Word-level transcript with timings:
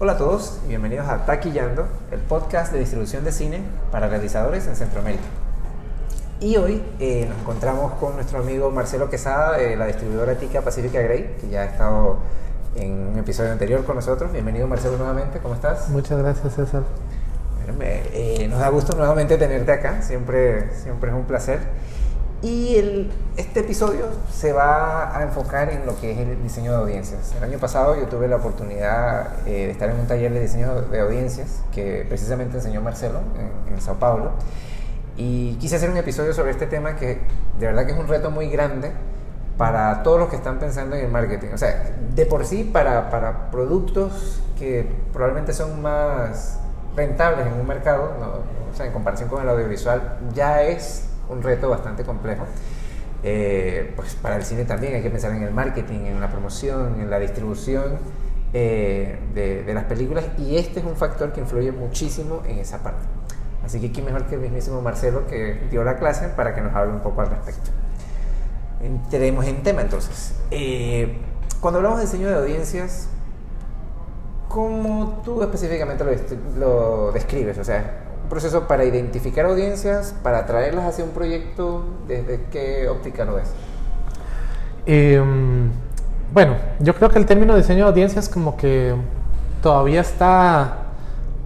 Hola 0.00 0.12
a 0.12 0.16
todos 0.16 0.60
y 0.64 0.68
bienvenidos 0.68 1.08
a 1.08 1.26
Taquillando, 1.26 1.88
el 2.12 2.20
podcast 2.20 2.72
de 2.72 2.78
distribución 2.78 3.24
de 3.24 3.32
cine 3.32 3.62
para 3.90 4.06
realizadores 4.06 4.68
en 4.68 4.76
Centroamérica. 4.76 5.24
Y 6.38 6.56
hoy 6.56 6.84
eh, 7.00 7.26
nos 7.28 7.36
encontramos 7.40 7.94
con 7.94 8.14
nuestro 8.14 8.38
amigo 8.38 8.70
Marcelo 8.70 9.10
Quesada 9.10 9.58
de 9.58 9.74
la 9.74 9.86
distribuidora 9.86 10.36
Tica 10.36 10.62
Pacifica 10.62 11.00
Grey, 11.00 11.34
que 11.40 11.48
ya 11.48 11.62
ha 11.62 11.64
estado 11.64 12.18
en 12.76 13.08
un 13.08 13.18
episodio 13.18 13.50
anterior 13.50 13.84
con 13.84 13.96
nosotros. 13.96 14.30
Bienvenido 14.30 14.68
Marcelo 14.68 14.98
nuevamente, 14.98 15.40
¿cómo 15.40 15.54
estás? 15.54 15.88
Muchas 15.88 16.16
gracias 16.16 16.54
César. 16.54 16.84
Eh, 17.80 18.46
nos 18.48 18.60
da 18.60 18.68
gusto 18.68 18.96
nuevamente 18.96 19.36
tenerte 19.36 19.72
acá, 19.72 20.00
siempre, 20.02 20.72
siempre 20.76 21.10
es 21.10 21.16
un 21.16 21.24
placer. 21.24 21.58
Y 22.40 23.10
este 23.36 23.60
episodio 23.60 24.06
se 24.32 24.52
va 24.52 25.16
a 25.16 25.24
enfocar 25.24 25.70
en 25.70 25.84
lo 25.86 26.00
que 26.00 26.12
es 26.12 26.18
el 26.18 26.40
diseño 26.40 26.70
de 26.70 26.78
audiencias. 26.78 27.34
El 27.36 27.42
año 27.42 27.58
pasado 27.58 27.96
yo 27.96 28.06
tuve 28.06 28.28
la 28.28 28.36
oportunidad 28.36 29.38
eh, 29.44 29.66
de 29.66 29.70
estar 29.70 29.90
en 29.90 29.98
un 29.98 30.06
taller 30.06 30.32
de 30.32 30.40
diseño 30.40 30.82
de 30.82 31.00
audiencias 31.00 31.62
que 31.72 32.06
precisamente 32.08 32.58
enseñó 32.58 32.80
Marcelo 32.80 33.18
en, 33.66 33.74
en 33.74 33.80
Sao 33.80 33.96
Paulo. 33.96 34.30
Y 35.16 35.56
quise 35.56 35.76
hacer 35.76 35.90
un 35.90 35.96
episodio 35.96 36.32
sobre 36.32 36.52
este 36.52 36.68
tema 36.68 36.94
que 36.94 37.18
de 37.58 37.66
verdad 37.66 37.84
que 37.86 37.92
es 37.92 37.98
un 37.98 38.06
reto 38.06 38.30
muy 38.30 38.48
grande 38.48 38.92
para 39.56 40.04
todos 40.04 40.20
los 40.20 40.28
que 40.28 40.36
están 40.36 40.60
pensando 40.60 40.94
en 40.94 41.06
el 41.06 41.10
marketing. 41.10 41.48
O 41.52 41.58
sea, 41.58 41.90
de 42.14 42.24
por 42.24 42.46
sí 42.46 42.62
para, 42.62 43.10
para 43.10 43.50
productos 43.50 44.40
que 44.56 44.88
probablemente 45.12 45.52
son 45.52 45.82
más 45.82 46.60
rentables 46.94 47.48
en 47.48 47.54
un 47.54 47.66
mercado, 47.66 48.12
o 48.72 48.76
sea, 48.76 48.86
en 48.86 48.92
comparación 48.92 49.28
con 49.28 49.42
el 49.42 49.48
audiovisual, 49.48 50.18
ya 50.34 50.62
es 50.62 51.07
un 51.28 51.42
reto 51.42 51.68
bastante 51.68 52.04
complejo. 52.04 52.46
Eh, 53.22 53.92
pues 53.96 54.14
para 54.14 54.36
el 54.36 54.44
cine 54.44 54.64
también 54.64 54.94
hay 54.94 55.02
que 55.02 55.10
pensar 55.10 55.32
en 55.32 55.42
el 55.42 55.52
marketing, 55.52 56.06
en 56.06 56.20
la 56.20 56.30
promoción, 56.30 57.00
en 57.00 57.10
la 57.10 57.18
distribución 57.18 57.98
eh, 58.52 59.18
de, 59.34 59.64
de, 59.64 59.74
las 59.74 59.84
películas 59.84 60.24
y 60.38 60.56
este 60.56 60.78
es 60.78 60.86
un 60.86 60.94
factor 60.94 61.32
que 61.32 61.40
influye 61.40 61.72
muchísimo 61.72 62.42
en 62.46 62.58
esa 62.58 62.82
parte. 62.82 63.04
Así 63.64 63.80
que 63.80 63.90
quién 63.90 64.06
mejor 64.06 64.26
que 64.26 64.36
el 64.36 64.40
mismísimo 64.40 64.80
Marcelo 64.80 65.26
que 65.26 65.66
dio 65.70 65.82
la 65.82 65.98
clase 65.98 66.28
para 66.28 66.54
que 66.54 66.60
nos 66.60 66.74
hable 66.74 66.92
un 66.92 67.00
poco 67.00 67.20
al 67.20 67.30
respecto. 67.30 67.70
Entremos 68.80 69.44
en 69.46 69.62
tema 69.64 69.82
entonces. 69.82 70.34
Eh, 70.52 71.18
cuando 71.60 71.78
hablamos 71.78 71.98
de 71.98 72.06
diseño 72.06 72.28
de 72.28 72.36
audiencias, 72.36 73.08
¿cómo 74.48 75.20
tú 75.24 75.42
específicamente 75.42 76.04
lo, 76.04 76.16
lo 76.58 77.12
describes? 77.12 77.58
O 77.58 77.64
sea, 77.64 78.07
proceso 78.28 78.68
para 78.68 78.84
identificar 78.84 79.46
audiencias, 79.46 80.14
para 80.22 80.46
traerlas 80.46 80.86
hacia 80.86 81.04
un 81.04 81.10
proyecto? 81.10 81.84
¿Desde 82.06 82.44
qué 82.50 82.88
óptica 82.88 83.24
lo 83.24 83.36
ves? 83.36 83.50
Eh, 84.86 85.22
bueno, 86.32 86.56
yo 86.78 86.94
creo 86.94 87.08
que 87.08 87.18
el 87.18 87.26
término 87.26 87.56
diseño 87.56 87.84
de 87.84 87.90
audiencias 87.90 88.28
como 88.28 88.56
que 88.56 88.94
todavía 89.62 90.02
está 90.02 90.78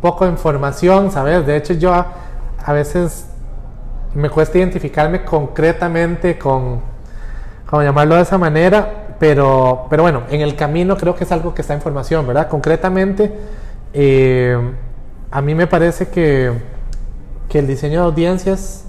poco 0.01 0.27
en 0.27 0.37
formación, 0.37 1.13
¿sabes? 1.13 1.47
De 1.47 1.57
hecho 1.57 1.75
yo 1.75 1.95
a, 1.95 2.73
veces 2.73 3.27
me 4.15 4.29
cuesta 4.29 4.59
identificarme 4.59 5.25
concretamente 5.25 6.37
con, 6.37 6.81
como 7.65 7.83
llamarlo 7.83 8.17
de 8.17 8.23
esa 8.23 8.39
manera, 8.39 9.15
pero, 9.21 9.87
pero 9.89 10.03
bueno, 10.03 10.25
en 10.29 10.41
el 10.41 10.57
camino 10.57 10.97
creo 10.97 11.15
que 11.15 11.25
es 11.25 11.33
algo 11.33 11.55
que 11.55 11.63
está 11.63 11.75
en 11.75 11.81
formación, 11.81 12.27
¿verdad? 12.27 12.49
Concretamente, 12.49 13.33
eh, 13.95 14.59
a 15.31 15.41
mí 15.41 15.55
me 15.55 15.69
parece 15.69 16.09
que, 16.09 16.53
que 17.53 17.59
el 17.59 17.67
diseño 17.67 18.01
de 18.01 18.07
audiencias 18.07 18.85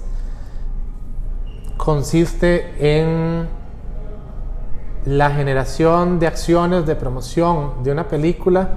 consiste 1.76 2.72
en 2.80 3.46
la 5.04 5.30
generación 5.32 6.18
de 6.18 6.28
acciones 6.28 6.86
de 6.86 6.96
promoción 6.96 7.84
de 7.84 7.92
una 7.92 8.08
película 8.08 8.70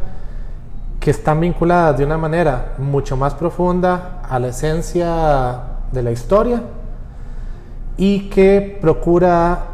que 0.99 1.11
están 1.11 1.39
vinculadas 1.39 1.97
de 1.97 2.03
una 2.03 2.17
manera 2.17 2.73
mucho 2.79 3.15
más 3.15 3.33
profunda 3.35 4.23
a 4.29 4.37
la 4.39 4.49
esencia 4.49 5.61
de 5.93 6.03
la 6.03 6.11
historia 6.11 6.63
y 7.95 8.27
que 8.27 8.77
procura 8.81 9.67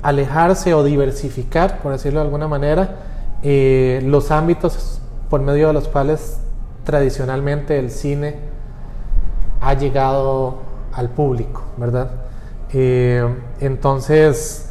alejarse 0.00 0.72
o 0.72 0.82
diversificar, 0.82 1.80
por 1.82 1.92
decirlo 1.92 2.20
de 2.20 2.24
alguna 2.24 2.48
manera, 2.48 3.00
eh, 3.42 4.00
los 4.02 4.30
ámbitos 4.30 5.02
por 5.28 5.42
medio 5.42 5.66
de 5.66 5.72
los 5.74 5.88
cuales 5.88 6.38
tradicionalmente 6.84 7.78
el 7.78 7.90
cine 7.90 8.55
ha 9.60 9.74
llegado 9.74 10.58
al 10.92 11.10
público, 11.10 11.62
¿verdad? 11.76 12.10
Eh, 12.72 13.26
entonces, 13.60 14.70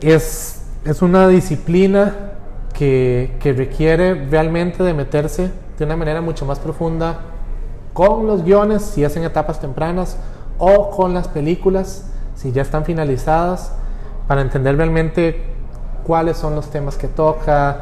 es, 0.00 0.62
es, 0.84 1.02
una 1.02 1.28
disciplina 1.28 2.14
que, 2.74 3.36
que, 3.40 3.52
requiere 3.52 4.26
realmente 4.26 4.82
de 4.82 4.94
meterse 4.94 5.50
de 5.78 5.84
una 5.84 5.96
manera 5.96 6.20
mucho 6.20 6.44
más 6.44 6.58
profunda 6.58 7.20
con 7.92 8.26
los 8.26 8.44
guiones, 8.44 8.82
si 8.82 9.04
es 9.04 9.16
en 9.16 9.24
etapas 9.24 9.60
tempranas, 9.60 10.16
o 10.58 10.90
con 10.90 11.14
las 11.14 11.28
películas, 11.28 12.04
si 12.34 12.52
ya 12.52 12.62
están 12.62 12.84
finalizadas, 12.84 13.72
para 14.26 14.42
entender 14.42 14.76
realmente 14.76 15.42
cuáles 16.04 16.36
son 16.36 16.54
los 16.54 16.70
temas 16.70 16.96
que 16.96 17.08
toca, 17.08 17.80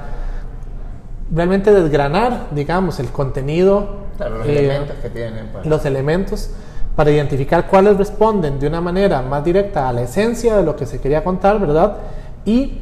realmente 1.32 1.72
desgranar, 1.72 2.46
digamos, 2.52 3.00
el 3.00 3.08
contenido, 3.10 4.05
claro, 4.16 4.38
los 4.38 4.46
eh, 4.46 4.58
elementos 4.58 4.96
que 5.02 5.10
tienen. 5.10 5.48
Pues. 5.52 5.66
Los 5.66 5.84
elementos 5.84 6.50
para 6.94 7.10
identificar 7.10 7.66
cuáles 7.66 7.98
responden 7.98 8.58
de 8.58 8.66
una 8.66 8.80
manera 8.80 9.20
más 9.22 9.44
directa 9.44 9.88
a 9.88 9.92
la 9.92 10.02
esencia 10.02 10.56
de 10.56 10.62
lo 10.62 10.76
que 10.76 10.86
se 10.86 10.98
quería 11.00 11.22
contar, 11.22 11.60
¿verdad? 11.60 11.98
Y 12.44 12.80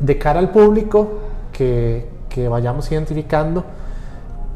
de 0.00 0.18
cara 0.18 0.40
al 0.40 0.50
público, 0.50 1.20
que, 1.52 2.08
que 2.30 2.48
vayamos 2.48 2.90
identificando 2.90 3.64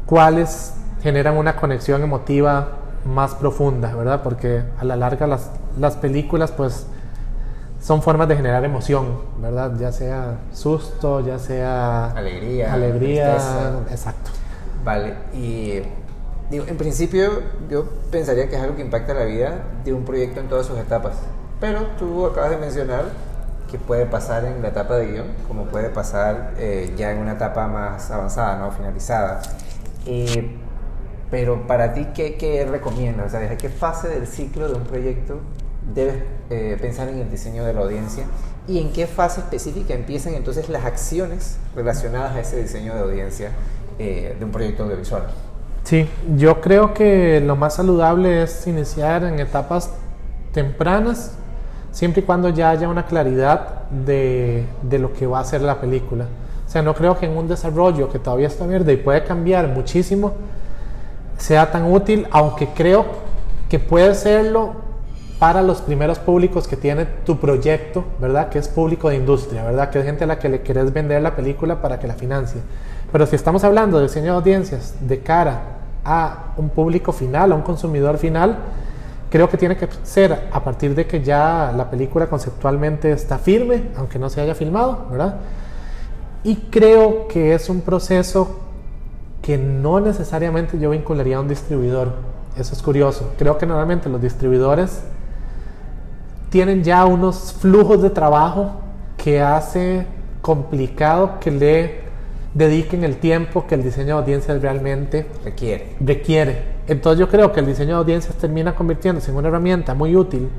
cuáles 0.05 0.73
generan 1.03 1.37
una 1.37 1.55
conexión 1.55 2.01
emotiva 2.01 2.69
más 3.05 3.35
profunda, 3.35 3.93
¿verdad? 3.95 4.21
Porque 4.23 4.63
a 4.79 4.83
la 4.85 4.95
larga 4.95 5.27
las, 5.27 5.51
las 5.77 5.95
películas, 5.95 6.51
pues, 6.51 6.87
son 7.81 8.01
formas 8.01 8.27
de 8.27 8.35
generar 8.35 8.65
emoción, 8.65 9.19
¿verdad? 9.39 9.73
Ya 9.79 9.91
sea 9.91 10.39
susto, 10.51 11.21
ya 11.21 11.39
sea 11.39 12.11
alegría, 12.11 12.73
alegría, 12.73 13.35
exacto. 13.89 14.31
Vale, 14.83 15.13
y 15.33 15.81
digo, 16.49 16.65
en 16.67 16.77
principio 16.77 17.43
yo 17.69 17.85
pensaría 18.11 18.49
que 18.49 18.55
es 18.55 18.61
algo 18.61 18.75
que 18.75 18.81
impacta 18.81 19.13
la 19.13 19.25
vida 19.25 19.63
de 19.83 19.93
un 19.93 20.05
proyecto 20.05 20.39
en 20.39 20.47
todas 20.47 20.65
sus 20.65 20.77
etapas, 20.77 21.15
pero 21.59 21.85
tú 21.97 22.25
acabas 22.25 22.51
de 22.51 22.57
mencionar 22.57 23.05
que 23.69 23.77
puede 23.77 24.05
pasar 24.05 24.45
en 24.45 24.61
la 24.61 24.69
etapa 24.69 24.95
de 24.95 25.11
guion, 25.11 25.27
como 25.47 25.65
puede 25.65 25.89
pasar 25.89 26.53
eh, 26.57 26.93
ya 26.97 27.11
en 27.11 27.19
una 27.19 27.33
etapa 27.33 27.67
más 27.67 28.09
avanzada, 28.09 28.57
¿no? 28.57 28.71
Finalizada. 28.71 29.41
Eh, 30.05 30.57
pero 31.29 31.67
para 31.67 31.93
ti, 31.93 32.07
¿qué, 32.15 32.35
qué 32.37 32.65
recomiendas? 32.65 33.27
O 33.27 33.29
sea, 33.29 33.39
¿desde 33.41 33.57
qué 33.57 33.69
fase 33.69 34.07
del 34.07 34.25
ciclo 34.25 34.67
de 34.67 34.73
un 34.73 34.83
proyecto 34.83 35.39
debes 35.93 36.23
eh, 36.49 36.77
pensar 36.81 37.09
en 37.09 37.19
el 37.19 37.29
diseño 37.29 37.63
de 37.63 37.73
la 37.73 37.81
audiencia 37.81 38.25
y 38.67 38.79
en 38.79 38.91
qué 38.91 39.07
fase 39.07 39.41
específica 39.41 39.93
empiezan 39.93 40.33
entonces 40.33 40.69
las 40.69 40.85
acciones 40.85 41.57
relacionadas 41.75 42.35
a 42.35 42.39
ese 42.41 42.61
diseño 42.61 42.93
de 42.93 43.01
audiencia 43.01 43.51
eh, 43.97 44.35
de 44.37 44.45
un 44.45 44.51
proyecto 44.51 44.83
audiovisual. 44.83 45.23
Sí, 45.89 46.07
yo 46.37 46.61
creo 46.61 46.93
que 46.93 47.41
lo 47.41 47.55
más 47.55 47.73
saludable 47.73 48.43
es 48.43 48.67
iniciar 48.67 49.23
en 49.23 49.39
etapas 49.39 49.89
tempranas, 50.53 51.31
siempre 51.91 52.21
y 52.21 52.25
cuando 52.25 52.49
ya 52.49 52.69
haya 52.69 52.87
una 52.87 53.07
claridad 53.07 53.89
de, 53.89 54.65
de 54.83 54.99
lo 54.99 55.13
que 55.13 55.25
va 55.25 55.39
a 55.39 55.43
ser 55.43 55.61
la 55.61 55.81
película. 55.81 56.25
O 56.67 56.69
sea, 56.69 56.83
no 56.83 56.93
creo 56.93 57.17
que 57.17 57.25
en 57.25 57.35
un 57.35 57.47
desarrollo 57.47 58.07
que 58.11 58.19
todavía 58.19 58.45
está 58.45 58.67
verde 58.67 58.93
y 58.93 58.97
puede 58.97 59.23
cambiar 59.23 59.67
muchísimo, 59.69 60.33
sea 61.39 61.71
tan 61.71 61.91
útil, 61.91 62.27
aunque 62.29 62.67
creo 62.67 63.07
que 63.67 63.79
puede 63.79 64.13
serlo 64.13 64.73
para 65.39 65.63
los 65.63 65.81
primeros 65.81 66.19
públicos 66.19 66.67
que 66.67 66.77
tiene 66.77 67.07
tu 67.25 67.39
proyecto, 67.39 68.05
¿verdad? 68.19 68.49
Que 68.49 68.59
es 68.59 68.67
público 68.67 69.09
de 69.09 69.15
industria, 69.15 69.63
¿verdad? 69.63 69.89
Que 69.89 69.97
es 69.97 70.05
gente 70.05 70.25
a 70.25 70.27
la 70.27 70.37
que 70.37 70.49
le 70.49 70.61
querés 70.61 70.93
vender 70.93 71.23
la 71.23 71.35
película 71.35 71.81
para 71.81 71.97
que 71.97 72.05
la 72.05 72.13
financie. 72.13 72.61
Pero 73.11 73.25
si 73.25 73.35
estamos 73.35 73.63
hablando 73.63 73.97
de 73.97 74.03
diseño 74.03 74.33
de 74.33 74.37
audiencias 74.37 74.93
de 75.01 75.21
cara 75.21 75.78
a 76.03 76.53
un 76.57 76.69
público 76.69 77.11
final, 77.11 77.51
a 77.51 77.55
un 77.55 77.61
consumidor 77.61 78.17
final, 78.17 78.57
creo 79.29 79.49
que 79.49 79.57
tiene 79.57 79.77
que 79.77 79.87
ser 80.03 80.49
a 80.51 80.63
partir 80.63 80.95
de 80.95 81.05
que 81.05 81.21
ya 81.21 81.73
la 81.75 81.89
película 81.89 82.27
conceptualmente 82.27 83.11
está 83.11 83.37
firme, 83.37 83.89
aunque 83.97 84.17
no 84.17 84.29
se 84.29 84.41
haya 84.41 84.55
filmado, 84.55 85.07
¿verdad? 85.11 85.35
Y 86.43 86.55
creo 86.55 87.27
que 87.27 87.53
es 87.53 87.69
un 87.69 87.81
proceso 87.81 88.59
que 89.41 89.57
no 89.57 89.99
necesariamente 89.99 90.79
yo 90.79 90.89
vincularía 90.89 91.37
a 91.37 91.41
un 91.41 91.47
distribuidor. 91.47 92.13
Eso 92.57 92.73
es 92.73 92.81
curioso. 92.81 93.33
Creo 93.37 93.57
que 93.57 93.65
normalmente 93.65 94.09
los 94.09 94.21
distribuidores 94.21 95.01
tienen 96.49 96.83
ya 96.83 97.05
unos 97.05 97.53
flujos 97.53 98.01
de 98.01 98.09
trabajo 98.09 98.71
que 99.17 99.41
hace 99.41 100.05
complicado 100.41 101.39
que 101.39 101.51
le 101.51 102.08
dediquen 102.53 103.03
el 103.03 103.17
tiempo 103.17 103.67
que 103.67 103.75
el 103.75 103.83
diseño 103.83 104.07
de 104.07 104.21
audiencias 104.21 104.61
realmente 104.61 105.27
requiere. 105.43 105.95
requiere. 105.99 106.63
Entonces 106.87 107.19
yo 107.19 107.29
creo 107.29 107.51
que 107.51 107.59
el 107.59 107.65
diseño 107.65 107.95
de 107.95 107.99
audiencias 107.99 108.35
termina 108.35 108.73
convirtiéndose 108.73 109.31
en 109.31 109.37
una 109.37 109.47
herramienta 109.47 109.93
muy 109.93 110.15
útil 110.15 110.49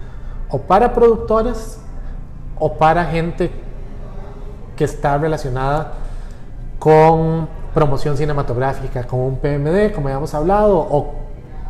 o 0.48 0.58
para 0.58 0.92
productores 0.92 1.80
o 2.58 2.74
para 2.74 3.04
gente 3.06 3.50
que 4.76 4.84
está 4.84 5.18
relacionada 5.18 5.94
con 6.78 7.48
promoción 7.74 8.16
cinematográfica, 8.16 9.04
como 9.06 9.26
un 9.26 9.36
PMD, 9.36 9.92
como 9.94 10.08
habíamos 10.08 10.34
hablado, 10.34 10.78
o 10.78 11.14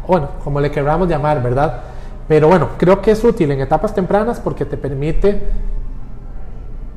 bueno, 0.06 0.28
como 0.42 0.60
le 0.60 0.70
queramos 0.70 1.08
llamar, 1.08 1.42
¿verdad? 1.42 1.80
Pero 2.28 2.48
bueno, 2.48 2.68
creo 2.78 3.02
que 3.02 3.10
es 3.10 3.24
útil 3.24 3.50
en 3.50 3.60
etapas 3.60 3.94
tempranas 3.94 4.40
porque 4.40 4.64
te 4.64 4.76
permite 4.76 5.40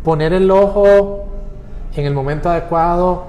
poner 0.04 0.34
el 0.34 0.50
ojo 0.52 1.23
en 1.96 2.06
el 2.06 2.14
momento 2.14 2.50
adecuado 2.50 3.26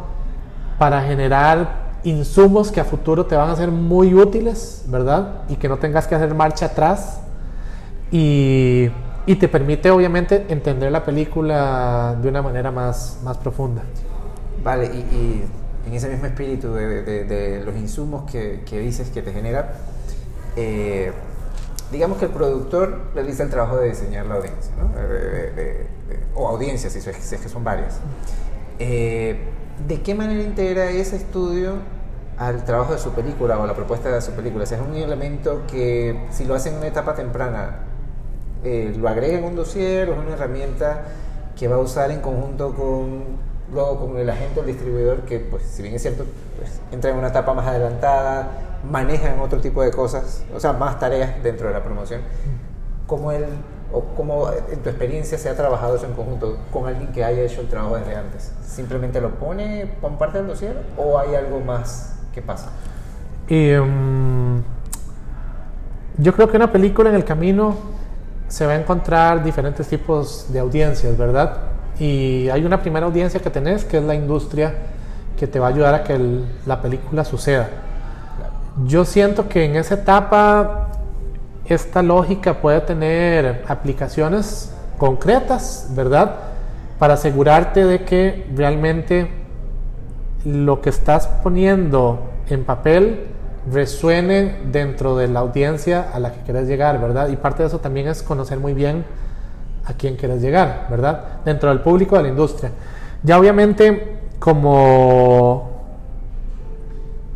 para 0.79 1.03
generar 1.03 1.85
insumos 2.05 2.71
que 2.71 2.81
a 2.81 2.85
futuro 2.85 3.27
te 3.27 3.37
van 3.37 3.51
a 3.51 3.57
ser 3.57 3.71
muy 3.71 4.15
útiles, 4.15 4.85
¿verdad? 4.89 5.43
Y 5.49 5.57
que 5.57 5.69
no 5.69 5.79
tengas 5.79 6.07
que 6.07 6.15
hacer 6.15 6.35
marcha 6.35 6.67
atrás. 6.67 7.21
Y, 8.11 8.91
y 9.27 9.37
te 9.37 9.49
permite 9.49 9.91
obviamente 9.91 10.47
entender 10.49 10.93
la 10.93 11.05
película 11.05 12.17
de 12.21 12.29
una 12.29 12.43
manera 12.43 12.71
más, 12.71 13.19
más 13.25 13.39
profunda. 13.39 13.83
Vale, 14.63 14.87
y, 14.87 14.99
y 14.99 15.45
en 15.87 15.95
ese 15.95 16.09
mismo 16.09 16.27
espíritu 16.27 16.73
de, 16.75 17.03
de, 17.03 17.25
de 17.25 17.65
los 17.65 17.75
insumos 17.77 18.31
que, 18.31 18.63
que, 18.67 18.81
dices 18.81 19.11
que 19.11 19.23
te 19.23 19.33
genera, 19.33 19.75
eh, 20.57 21.13
digamos 21.91 22.19
que 22.19 22.27
el 22.27 22.31
productor 22.31 23.11
realiza 23.15 23.43
el 23.43 23.51
trabajo 23.51 23.77
de 23.77 23.89
diseñar 23.89 24.27
la 24.27 24.37
audiencia, 24.37 24.73
¿no? 24.79 24.91
o 26.37 26.49
audiencias, 26.49 26.93
si 26.93 26.99
es, 26.99 27.05
si 27.05 27.35
es 27.35 27.41
que 27.41 27.49
son 27.49 27.65
varias. 27.65 28.01
Eh, 28.79 29.37
¿De 29.87 30.03
qué 30.03 30.15
manera 30.15 30.43
integra 30.43 30.91
ese 30.91 31.17
estudio 31.17 31.75
al 32.39 32.65
trabajo 32.65 32.93
de 32.93 32.99
su 32.99 33.11
película 33.11 33.59
o 33.59 33.65
a 33.65 33.67
la 33.67 33.75
propuesta 33.75 34.11
de 34.11 34.21
su 34.21 34.33
película? 34.33 34.65
O 34.65 34.67
sea, 34.67 34.79
es 34.79 34.85
un 34.87 34.95
elemento 34.95 35.63
que 35.71 36.27
si 36.31 36.45
lo 36.45 36.55
hace 36.55 36.71
en 36.71 36.77
una 36.77 36.87
etapa 36.87 37.15
temprana, 37.15 37.81
eh, 38.63 38.95
lo 38.97 39.09
agrega 39.09 39.39
en 39.39 39.45
un 39.45 39.57
dossier 39.57 40.09
o 40.09 40.13
es 40.13 40.19
una 40.19 40.35
herramienta 40.35 41.03
que 41.57 41.69
va 41.69 41.77
a 41.77 41.81
usar 41.81 42.11
en 42.11 42.21
conjunto 42.21 42.75
con 42.75 43.55
luego 43.73 43.99
con 43.99 44.17
el 44.19 44.29
agente 44.29 44.61
el 44.61 44.67
distribuidor 44.67 45.23
que, 45.23 45.41
pues, 45.41 45.63
si 45.65 45.83
bien 45.83 45.95
es 45.95 46.03
cierto, 46.03 46.25
pues, 46.57 46.81
entra 46.93 47.11
en 47.11 47.17
una 47.17 47.29
etapa 47.29 47.55
más 47.55 47.67
adelantada, 47.67 48.49
manejan 48.91 49.41
otro 49.41 49.61
tipo 49.61 49.83
de 49.83 49.91
cosas, 49.91 50.45
o 50.55 50.61
sea, 50.61 50.73
más 50.73 50.99
tareas 50.99 51.43
dentro 51.43 51.69
de 51.69 51.75
la 51.75 51.83
promoción. 51.83 52.21
¿Cómo 53.07 53.33
él, 53.33 53.45
o 53.93 54.03
cómo 54.17 54.49
en 54.51 54.83
tu 54.83 54.89
experiencia 54.89 55.39
se 55.39 55.49
ha 55.49 55.57
trabajado 55.57 55.97
eso 55.97 56.07
en 56.07 56.13
conjunto 56.15 56.59
con 56.73 56.87
alguien 56.87 57.13
que 57.13 57.25
haya 57.25 57.43
hecho 57.43 57.61
el 57.61 57.69
trabajo 57.69 57.97
desde 57.97 58.17
antes? 58.17 58.53
¿Simplemente 58.67 59.21
lo 59.21 59.31
pone 59.31 59.95
como 60.01 60.19
parte 60.19 60.39
del 60.39 60.47
dossier 60.47 60.77
o 60.97 61.19
hay 61.19 61.35
algo 61.35 61.61
más 61.61 62.17
que 62.35 62.43
pasa? 62.43 62.71
Y, 63.49 63.75
um, 63.75 64.63
yo 66.17 66.33
creo 66.33 66.49
que 66.49 66.57
una 66.57 66.71
película 66.71 67.11
en 67.11 67.17
el 67.17 67.25
camino 67.25 67.75
se 68.47 68.67
va 68.67 68.73
a 68.73 68.77
encontrar 68.77 69.43
diferentes 69.43 69.89
tipos 69.89 70.47
de 70.53 70.61
audiencias, 70.61 71.17
¿verdad? 71.17 71.57
Y 71.99 72.49
hay 72.51 72.65
una 72.65 72.81
primera 72.81 73.07
audiencia 73.07 73.41
que 73.41 73.51
tenés, 73.51 73.85
que 73.85 73.99
es 73.99 74.05
la 74.05 74.15
industria, 74.15 74.75
que 75.37 75.49
te 75.49 75.59
va 75.59 75.67
a 75.67 75.71
ayudar 75.71 75.95
a 75.95 76.05
que 76.05 76.15
el, 76.15 76.45
la 76.67 76.81
película 76.81 77.25
suceda. 77.25 77.69
Yo 78.87 79.05
siento 79.05 79.49
que 79.49 79.65
en 79.65 79.77
esa 79.77 79.95
etapa 79.95 80.89
esta 81.67 82.03
lógica 82.03 82.61
puede 82.61 82.81
tener 82.81 83.65
aplicaciones 83.69 84.73
concretas, 84.99 85.89
¿verdad? 85.91 86.37
Para 86.99 87.15
asegurarte 87.15 87.85
de 87.85 88.05
que 88.05 88.47
realmente 88.55 89.31
lo 90.45 90.81
que 90.81 90.91
estás 90.91 91.27
poniendo 91.27 92.31
en 92.49 92.65
papel 92.65 93.29
resuene 93.71 94.57
dentro 94.71 95.17
de 95.17 95.29
la 95.29 95.41
audiencia 95.41 96.11
a 96.13 96.19
la 96.19 96.33
que 96.33 96.41
quieres 96.43 96.69
llegar, 96.69 97.01
¿verdad? 97.01 97.29
Y 97.29 97.37
parte 97.37 97.63
de 97.63 97.69
eso 97.69 97.79
también 97.79 98.09
es 98.09 98.23
conocer 98.23 98.59
muy 98.59 98.75
bien 98.75 99.05
a 99.87 99.95
quién 99.95 100.17
quieres 100.17 100.43
llegar, 100.43 100.87
¿verdad? 100.91 101.41
Dentro 101.45 101.71
del 101.71 101.81
público 101.81 102.17
de 102.17 102.25
la 102.25 102.29
industria. 102.29 102.71
Ya 103.23 103.39
obviamente 103.39 104.19
como, 104.39 105.81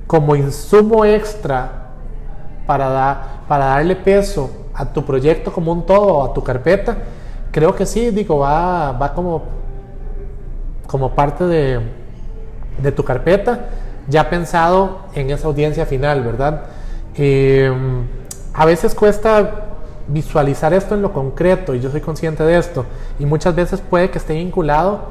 como 0.06 0.36
insumo 0.36 1.04
extra 1.06 1.87
para, 2.68 2.90
da, 2.90 3.22
para 3.48 3.64
darle 3.64 3.96
peso 3.96 4.50
a 4.74 4.84
tu 4.84 5.02
proyecto 5.02 5.50
como 5.50 5.72
un 5.72 5.86
todo 5.86 6.22
a 6.22 6.34
tu 6.34 6.44
carpeta, 6.44 6.98
creo 7.50 7.74
que 7.74 7.86
sí, 7.86 8.10
digo, 8.10 8.40
va, 8.40 8.92
va 8.92 9.14
como, 9.14 9.44
como 10.86 11.14
parte 11.14 11.46
de, 11.46 11.80
de 12.82 12.92
tu 12.92 13.02
carpeta, 13.02 13.70
ya 14.06 14.28
pensado 14.28 14.98
en 15.14 15.30
esa 15.30 15.48
audiencia 15.48 15.86
final, 15.86 16.22
¿verdad? 16.22 16.64
Eh, 17.14 17.72
a 18.52 18.66
veces 18.66 18.94
cuesta 18.94 19.64
visualizar 20.06 20.74
esto 20.74 20.94
en 20.94 21.00
lo 21.00 21.14
concreto 21.14 21.74
y 21.74 21.80
yo 21.80 21.90
soy 21.90 22.02
consciente 22.02 22.42
de 22.42 22.58
esto 22.58 22.84
y 23.18 23.24
muchas 23.24 23.54
veces 23.54 23.80
puede 23.80 24.10
que 24.10 24.18
esté 24.18 24.34
vinculado 24.34 25.04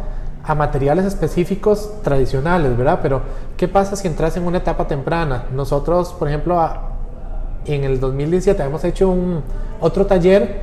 a 0.43 0.53
materiales 0.53 1.05
específicos 1.05 1.89
tradicionales, 2.03 2.77
¿verdad? 2.77 2.99
Pero 3.01 3.21
¿qué 3.57 3.67
pasa 3.67 3.95
si 3.95 4.07
entras 4.07 4.37
en 4.37 4.45
una 4.45 4.59
etapa 4.59 4.87
temprana? 4.87 5.45
Nosotros, 5.51 6.13
por 6.13 6.27
ejemplo, 6.27 6.61
en 7.67 7.83
el 7.83 7.99
2017 7.99 8.63
hemos 8.63 8.83
hecho 8.83 9.09
un 9.09 9.41
otro 9.79 10.05
taller 10.05 10.61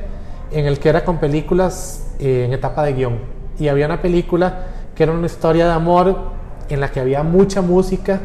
en 0.51 0.65
el 0.65 0.79
que 0.79 0.89
era 0.89 1.05
con 1.05 1.17
películas 1.17 2.07
eh, 2.19 2.45
en 2.45 2.53
etapa 2.53 2.83
de 2.83 2.93
guion 2.93 3.19
y 3.59 3.67
había 3.67 3.85
una 3.85 4.01
película 4.01 4.67
que 4.95 5.03
era 5.03 5.11
una 5.11 5.25
historia 5.25 5.65
de 5.65 5.73
amor 5.73 6.17
en 6.69 6.79
la 6.79 6.91
que 6.91 6.99
había 6.99 7.23
mucha 7.23 7.61
música 7.61 8.19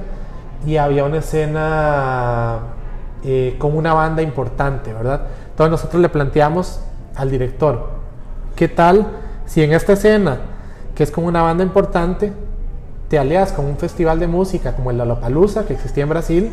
y 0.66 0.76
había 0.76 1.04
una 1.04 1.18
escena 1.18 2.58
eh, 3.24 3.56
con 3.58 3.76
una 3.76 3.92
banda 3.92 4.22
importante, 4.22 4.92
¿verdad? 4.92 5.22
Entonces 5.50 5.70
nosotros 5.70 6.00
le 6.00 6.08
planteamos 6.08 6.80
al 7.16 7.30
director, 7.30 7.90
¿qué 8.56 8.68
tal 8.68 9.06
si 9.46 9.62
en 9.62 9.72
esta 9.72 9.94
escena, 9.94 10.38
que 10.94 11.02
es 11.02 11.10
con 11.10 11.24
una 11.24 11.42
banda 11.42 11.64
importante, 11.64 12.32
te 13.08 13.18
alias 13.18 13.52
con 13.52 13.66
un 13.66 13.76
festival 13.76 14.20
de 14.20 14.28
música 14.28 14.76
como 14.76 14.92
el 14.92 14.98
Lollapalooza 14.98 15.66
que 15.66 15.74
existía 15.74 16.04
en 16.04 16.08
Brasil 16.08 16.52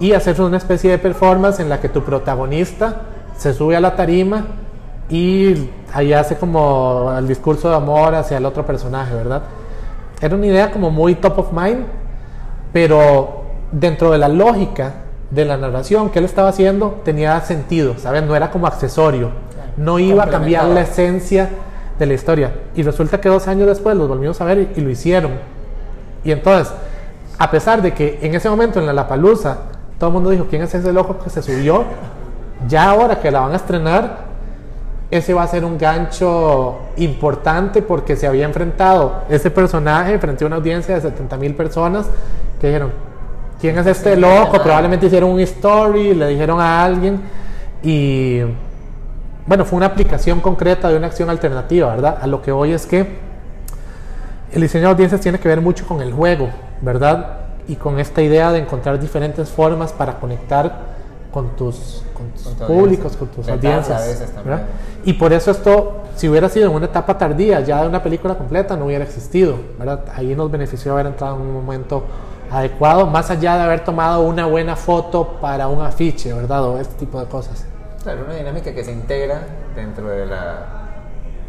y 0.00 0.14
hacer 0.14 0.40
una 0.40 0.56
especie 0.56 0.90
de 0.90 0.98
performance 0.98 1.60
en 1.60 1.68
la 1.68 1.80
que 1.80 1.88
tu 1.88 2.02
protagonista 2.02 3.02
se 3.36 3.52
sube 3.54 3.76
a 3.76 3.80
la 3.80 3.94
tarima 3.94 4.46
y 5.10 5.68
ahí 5.92 6.12
hace 6.12 6.36
como 6.36 7.12
el 7.16 7.28
discurso 7.28 7.68
de 7.68 7.76
amor 7.76 8.14
hacia 8.14 8.38
el 8.38 8.46
otro 8.46 8.64
personaje, 8.64 9.14
¿verdad? 9.14 9.42
Era 10.20 10.34
una 10.34 10.46
idea 10.46 10.70
como 10.70 10.90
muy 10.90 11.16
top 11.16 11.38
of 11.38 11.52
mind, 11.52 11.84
pero 12.72 13.44
dentro 13.72 14.10
de 14.10 14.18
la 14.18 14.28
lógica 14.28 14.94
de 15.30 15.44
la 15.44 15.56
narración 15.56 16.10
que 16.10 16.18
él 16.18 16.24
estaba 16.24 16.48
haciendo 16.48 17.00
tenía 17.04 17.40
sentido, 17.40 17.94
¿sabes? 17.98 18.22
No 18.22 18.34
era 18.34 18.50
como 18.50 18.66
accesorio, 18.66 19.30
no 19.76 19.98
iba 19.98 20.24
a 20.24 20.28
cambiar 20.28 20.66
la 20.66 20.82
esencia 20.82 21.48
de 21.98 22.06
la 22.06 22.14
historia. 22.14 22.52
Y 22.74 22.82
resulta 22.82 23.20
que 23.20 23.28
dos 23.28 23.48
años 23.48 23.66
después 23.66 23.96
los 23.96 24.08
volvimos 24.08 24.40
a 24.40 24.44
ver 24.44 24.72
y, 24.76 24.80
lo 24.80 24.90
hicieron. 24.90 25.32
Y 26.24 26.32
entonces, 26.32 26.72
a 27.38 27.50
pesar 27.50 27.82
de 27.82 27.92
que 27.92 28.18
en 28.22 28.34
ese 28.34 28.48
momento 28.48 28.80
en 28.80 28.86
la 28.86 28.92
Lapalusa 28.92 29.69
todo 30.00 30.08
el 30.08 30.14
mundo 30.14 30.30
dijo, 30.30 30.46
¿quién 30.48 30.62
es 30.62 30.74
ese 30.74 30.94
loco 30.94 31.18
que 31.18 31.28
se 31.28 31.42
subió? 31.42 31.84
Ya 32.66 32.88
ahora 32.88 33.20
que 33.20 33.30
la 33.30 33.40
van 33.40 33.52
a 33.52 33.56
estrenar, 33.56 34.30
ese 35.10 35.34
va 35.34 35.42
a 35.42 35.46
ser 35.46 35.62
un 35.62 35.76
gancho 35.76 36.78
importante 36.96 37.82
porque 37.82 38.16
se 38.16 38.26
había 38.26 38.46
enfrentado 38.46 39.24
ese 39.28 39.50
personaje 39.50 40.18
frente 40.18 40.42
a 40.42 40.46
una 40.46 40.56
audiencia 40.56 40.94
de 40.94 41.02
70 41.02 41.36
mil 41.36 41.54
personas 41.54 42.06
que 42.58 42.68
dijeron, 42.68 42.92
¿quién 43.60 43.78
es 43.78 43.86
este 43.86 44.16
loco? 44.16 44.62
Probablemente 44.62 45.04
hicieron 45.04 45.32
un 45.32 45.40
story, 45.40 46.14
le 46.14 46.28
dijeron 46.28 46.62
a 46.62 46.82
alguien 46.82 47.20
y 47.82 48.40
bueno, 49.46 49.66
fue 49.66 49.76
una 49.76 49.86
aplicación 49.86 50.40
concreta 50.40 50.88
de 50.88 50.96
una 50.96 51.08
acción 51.08 51.28
alternativa, 51.28 51.94
¿verdad? 51.94 52.20
A 52.22 52.26
lo 52.26 52.40
que 52.40 52.52
hoy 52.52 52.72
es 52.72 52.86
que 52.86 53.18
el 54.50 54.62
diseño 54.62 54.84
de 54.84 54.92
audiencias 54.92 55.20
tiene 55.20 55.38
que 55.38 55.48
ver 55.48 55.60
mucho 55.60 55.86
con 55.86 56.00
el 56.00 56.10
juego, 56.10 56.48
¿verdad? 56.80 57.39
Y 57.70 57.76
con 57.76 58.00
esta 58.00 58.20
idea 58.20 58.50
de 58.50 58.58
encontrar 58.58 58.98
diferentes 58.98 59.48
formas 59.48 59.92
para 59.92 60.18
conectar 60.18 60.90
con 61.30 61.54
tus, 61.54 62.02
con 62.12 62.28
tus 62.30 62.42
públicos, 62.66 63.16
con 63.16 63.28
tus 63.28 63.48
audiencias. 63.48 64.24
Y 65.04 65.12
por 65.12 65.32
eso 65.32 65.52
esto, 65.52 66.02
si 66.16 66.28
hubiera 66.28 66.48
sido 66.48 66.68
en 66.68 66.74
una 66.74 66.86
etapa 66.86 67.16
tardía, 67.16 67.60
ya 67.60 67.82
de 67.82 67.88
una 67.88 68.02
película 68.02 68.36
completa, 68.36 68.76
no 68.76 68.86
hubiera 68.86 69.04
existido, 69.04 69.56
¿verdad? 69.78 70.04
Ahí 70.14 70.34
nos 70.34 70.50
benefició 70.50 70.92
haber 70.92 71.06
entrado 71.06 71.36
en 71.36 71.42
un 71.42 71.54
momento 71.54 72.02
adecuado, 72.50 73.06
más 73.06 73.30
allá 73.30 73.56
de 73.56 73.62
haber 73.62 73.84
tomado 73.84 74.22
una 74.22 74.46
buena 74.46 74.74
foto 74.74 75.38
para 75.40 75.68
un 75.68 75.80
afiche, 75.80 76.32
¿verdad? 76.32 76.64
O 76.64 76.78
este 76.80 76.94
tipo 76.94 77.20
de 77.20 77.26
cosas. 77.26 77.64
Claro, 78.02 78.24
una 78.24 78.34
dinámica 78.34 78.74
que 78.74 78.82
se 78.82 78.90
integra 78.92 79.42
dentro 79.76 80.08
de 80.08 80.26
la, 80.26 80.66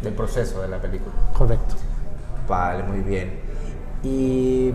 del 0.03 0.13
proceso 0.13 0.61
de 0.61 0.67
la 0.67 0.77
película. 0.77 1.15
Correcto. 1.35 1.75
Vale, 2.47 2.83
muy 2.83 2.99
bien. 2.99 3.39
¿Y 4.03 4.71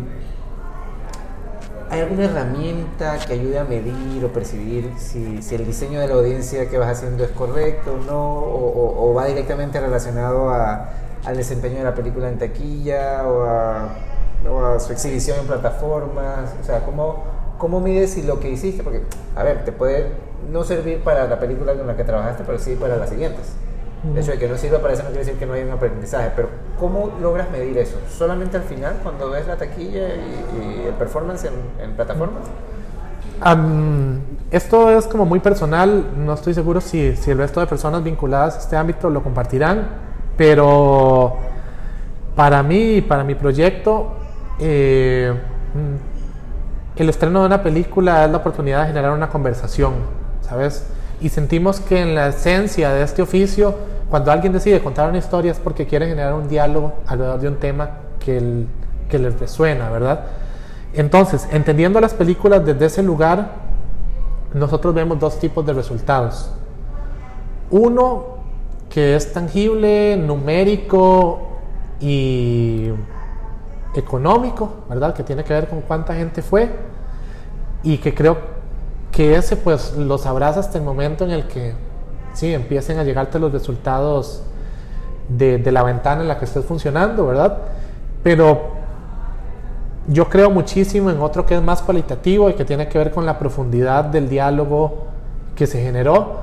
hay 1.90 2.00
alguna 2.00 2.24
herramienta 2.24 3.18
que 3.18 3.34
ayude 3.34 3.58
a 3.58 3.64
medir 3.64 4.24
o 4.24 4.32
percibir 4.32 4.92
si, 4.96 5.42
si 5.42 5.54
el 5.54 5.66
diseño 5.66 6.00
de 6.00 6.08
la 6.08 6.14
audiencia 6.14 6.68
que 6.68 6.78
vas 6.78 6.98
haciendo 6.98 7.24
es 7.24 7.30
correcto 7.30 7.94
o 7.94 8.04
no? 8.04 8.38
O, 8.38 9.10
o, 9.10 9.14
va 9.14 9.26
directamente 9.26 9.80
relacionado 9.80 10.50
a, 10.50 10.90
al 11.24 11.36
desempeño 11.36 11.78
de 11.78 11.84
la 11.84 11.94
película 11.94 12.28
en 12.28 12.38
taquilla 12.38 13.26
o 13.26 13.44
a 13.44 13.88
o 14.48 14.64
a 14.64 14.80
su 14.80 14.92
exhibición 14.92 15.40
en 15.40 15.46
plataformas? 15.46 16.54
O 16.60 16.64
sea, 16.64 16.84
¿cómo, 16.84 17.24
¿cómo 17.58 17.80
mides 17.80 18.10
si 18.12 18.22
lo 18.22 18.40
que 18.40 18.50
hiciste? 18.50 18.82
Porque, 18.82 19.02
a 19.34 19.42
ver, 19.42 19.64
te 19.64 19.72
puede 19.72 20.10
no 20.50 20.64
servir 20.64 21.02
para 21.02 21.26
la 21.26 21.38
película 21.38 21.74
con 21.74 21.86
la 21.86 21.96
que 21.96 22.04
trabajaste, 22.04 22.44
pero 22.44 22.58
sí 22.58 22.76
para 22.76 22.96
las 22.96 23.10
siguientes. 23.10 23.52
El 24.04 24.18
hecho 24.18 24.32
de 24.32 24.38
que 24.38 24.48
no 24.48 24.56
sirva 24.56 24.78
para 24.78 24.92
eso 24.92 25.02
no 25.02 25.08
quiere 25.08 25.24
decir 25.24 25.38
que 25.38 25.46
no 25.46 25.54
hay 25.54 25.62
un 25.62 25.70
aprendizaje, 25.70 26.30
pero 26.36 26.48
¿cómo 26.78 27.12
logras 27.20 27.50
medir 27.50 27.76
eso? 27.78 27.96
¿Solamente 28.08 28.56
al 28.56 28.64
final, 28.64 28.96
cuando 29.02 29.30
ves 29.30 29.46
la 29.46 29.56
taquilla 29.56 30.08
y, 30.08 30.82
y 30.82 30.86
el 30.86 30.94
performance 30.94 31.44
en, 31.44 31.92
plataformas? 31.92 32.42
Am, 33.40 34.20
esto 34.50 34.90
es 34.90 35.06
como 35.06 35.26
muy 35.26 35.40
personal, 35.40 36.06
no 36.16 36.34
estoy 36.34 36.54
seguro 36.54 36.80
si, 36.80 37.14
el 37.26 37.38
resto 37.38 37.60
de 37.60 37.66
personas 37.66 38.02
vinculadas 38.02 38.56
a 38.56 38.58
este 38.60 38.76
ámbito 38.76 39.10
lo 39.10 39.22
compartirán, 39.22 39.88
pero 40.36 41.36
para 42.34 42.62
mí, 42.62 43.00
para 43.02 43.24
mi 43.24 43.34
proyecto, 43.34 44.14
eh, 44.58 45.34
mm, 45.74 47.00
el 47.00 47.08
estreno 47.08 47.40
de 47.40 47.46
una 47.46 47.62
película 47.62 48.24
es 48.24 48.30
la 48.30 48.38
oportunidad 48.38 48.82
de 48.82 48.88
generar 48.88 49.12
una 49.12 49.28
conversación, 49.28 49.94
¿sabes? 50.40 50.86
Y 51.20 51.28
sentimos 51.30 51.80
que 51.80 52.00
en 52.00 52.14
la 52.14 52.28
esencia 52.28 52.90
de 52.92 53.02
este 53.02 53.22
oficio, 53.22 53.74
cuando 54.10 54.30
alguien 54.30 54.52
decide 54.52 54.80
contar 54.80 55.08
una 55.08 55.18
historia 55.18 55.52
es 55.52 55.58
porque 55.58 55.86
quiere 55.86 56.06
generar 56.08 56.34
un 56.34 56.48
diálogo 56.48 56.94
alrededor 57.06 57.40
de 57.40 57.48
un 57.48 57.56
tema 57.56 57.90
que, 58.18 58.36
el- 58.38 58.66
que 59.08 59.18
les 59.18 59.38
resuena, 59.40 59.90
¿verdad? 59.90 60.20
Entonces, 60.92 61.48
entendiendo 61.50 62.00
las 62.00 62.14
películas 62.14 62.64
desde 62.64 62.86
ese 62.86 63.02
lugar, 63.02 63.50
nosotros 64.54 64.94
vemos 64.94 65.18
dos 65.18 65.38
tipos 65.38 65.64
de 65.66 65.72
resultados. 65.72 66.50
Uno 67.70 68.36
que 68.88 69.16
es 69.16 69.32
tangible, 69.32 70.16
numérico 70.16 71.48
y 72.00 72.90
económico, 73.94 74.84
¿verdad? 74.88 75.14
Que 75.14 75.22
tiene 75.22 75.42
que 75.44 75.52
ver 75.52 75.68
con 75.68 75.80
cuánta 75.80 76.14
gente 76.14 76.42
fue 76.42 76.70
y 77.82 77.98
que 77.98 78.14
creo 78.14 78.55
que 79.16 79.34
ese 79.34 79.56
pues 79.56 79.96
lo 79.96 80.18
sabrás 80.18 80.58
hasta 80.58 80.76
el 80.76 80.84
momento 80.84 81.24
en 81.24 81.30
el 81.30 81.48
que 81.48 81.72
sí 82.34 82.52
empiecen 82.52 82.98
a 82.98 83.02
llegarte 83.02 83.38
los 83.38 83.50
resultados 83.50 84.42
de, 85.30 85.56
de 85.56 85.72
la 85.72 85.82
ventana 85.82 86.20
en 86.20 86.28
la 86.28 86.38
que 86.38 86.44
estés 86.44 86.66
funcionando, 86.66 87.26
¿verdad? 87.26 87.56
Pero 88.22 88.76
yo 90.06 90.28
creo 90.28 90.50
muchísimo 90.50 91.10
en 91.10 91.18
otro 91.22 91.46
que 91.46 91.54
es 91.54 91.62
más 91.62 91.80
cualitativo 91.80 92.50
y 92.50 92.52
que 92.52 92.66
tiene 92.66 92.88
que 92.88 92.98
ver 92.98 93.10
con 93.10 93.24
la 93.24 93.38
profundidad 93.38 94.04
del 94.04 94.28
diálogo 94.28 95.06
que 95.54 95.66
se 95.66 95.82
generó 95.82 96.40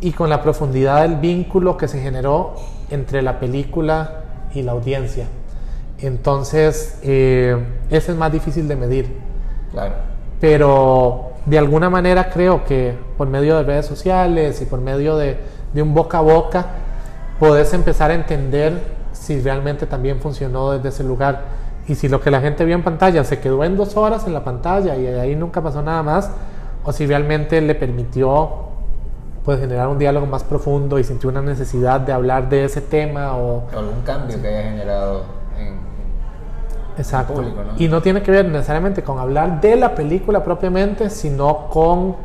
y 0.00 0.12
con 0.12 0.30
la 0.30 0.40
profundidad 0.40 1.02
del 1.02 1.16
vínculo 1.16 1.76
que 1.76 1.86
se 1.86 2.00
generó 2.00 2.54
entre 2.88 3.20
la 3.20 3.38
película 3.38 4.22
y 4.54 4.62
la 4.62 4.72
audiencia. 4.72 5.26
Entonces, 5.98 6.98
eh, 7.02 7.62
ese 7.90 8.12
es 8.12 8.18
más 8.18 8.32
difícil 8.32 8.68
de 8.68 8.76
medir. 8.76 9.16
Claro. 9.70 9.94
Pero 10.40 11.35
de 11.46 11.58
alguna 11.58 11.88
manera 11.88 12.28
creo 12.30 12.64
que 12.64 12.94
por 13.16 13.28
medio 13.28 13.56
de 13.56 13.62
redes 13.62 13.86
sociales 13.86 14.60
y 14.60 14.64
por 14.66 14.80
medio 14.80 15.16
de, 15.16 15.38
un 15.74 15.94
boca 15.94 16.18
a 16.18 16.22
boca, 16.22 16.66
podés 17.38 17.72
empezar 17.72 18.10
a 18.10 18.14
entender 18.14 18.80
si 19.12 19.40
realmente 19.40 19.86
también 19.86 20.20
funcionó 20.20 20.72
desde 20.72 20.88
ese 20.88 21.04
lugar. 21.04 21.44
Y 21.86 21.94
si 21.94 22.08
lo 22.08 22.20
que 22.20 22.30
la 22.30 22.40
gente 22.40 22.64
vio 22.64 22.74
en 22.74 22.82
pantalla 22.82 23.22
se 23.24 23.38
quedó 23.38 23.62
en 23.62 23.76
dos 23.76 23.96
horas 23.96 24.26
en 24.26 24.34
la 24.34 24.42
pantalla 24.42 24.96
y 24.96 25.02
de 25.02 25.20
ahí 25.20 25.36
nunca 25.36 25.62
pasó 25.62 25.82
nada 25.82 26.02
más, 26.02 26.30
o 26.84 26.92
si 26.92 27.06
realmente 27.06 27.60
le 27.60 27.74
permitió 27.74 28.66
pues, 29.44 29.60
generar 29.60 29.86
un 29.86 29.98
diálogo 29.98 30.26
más 30.26 30.42
profundo 30.42 30.98
y 30.98 31.04
sintió 31.04 31.30
una 31.30 31.42
necesidad 31.42 32.00
de 32.00 32.12
hablar 32.12 32.48
de 32.48 32.64
ese 32.64 32.80
tema 32.80 33.36
o, 33.36 33.68
algún 33.76 34.02
cambio 34.02 34.40
que 34.42 34.48
haya 34.48 34.70
generado 34.70 35.20
en... 35.20 35.35
Exacto. 36.98 37.34
público, 37.34 37.62
¿no? 37.62 37.72
Y 37.78 37.88
no 37.88 38.00
tiene 38.02 38.22
que 38.22 38.30
ver 38.30 38.46
necesariamente 38.46 39.02
con 39.02 39.18
hablar 39.18 39.60
de 39.60 39.76
la 39.76 39.94
película 39.94 40.42
propiamente, 40.42 41.10
sino 41.10 41.68
con 41.68 42.16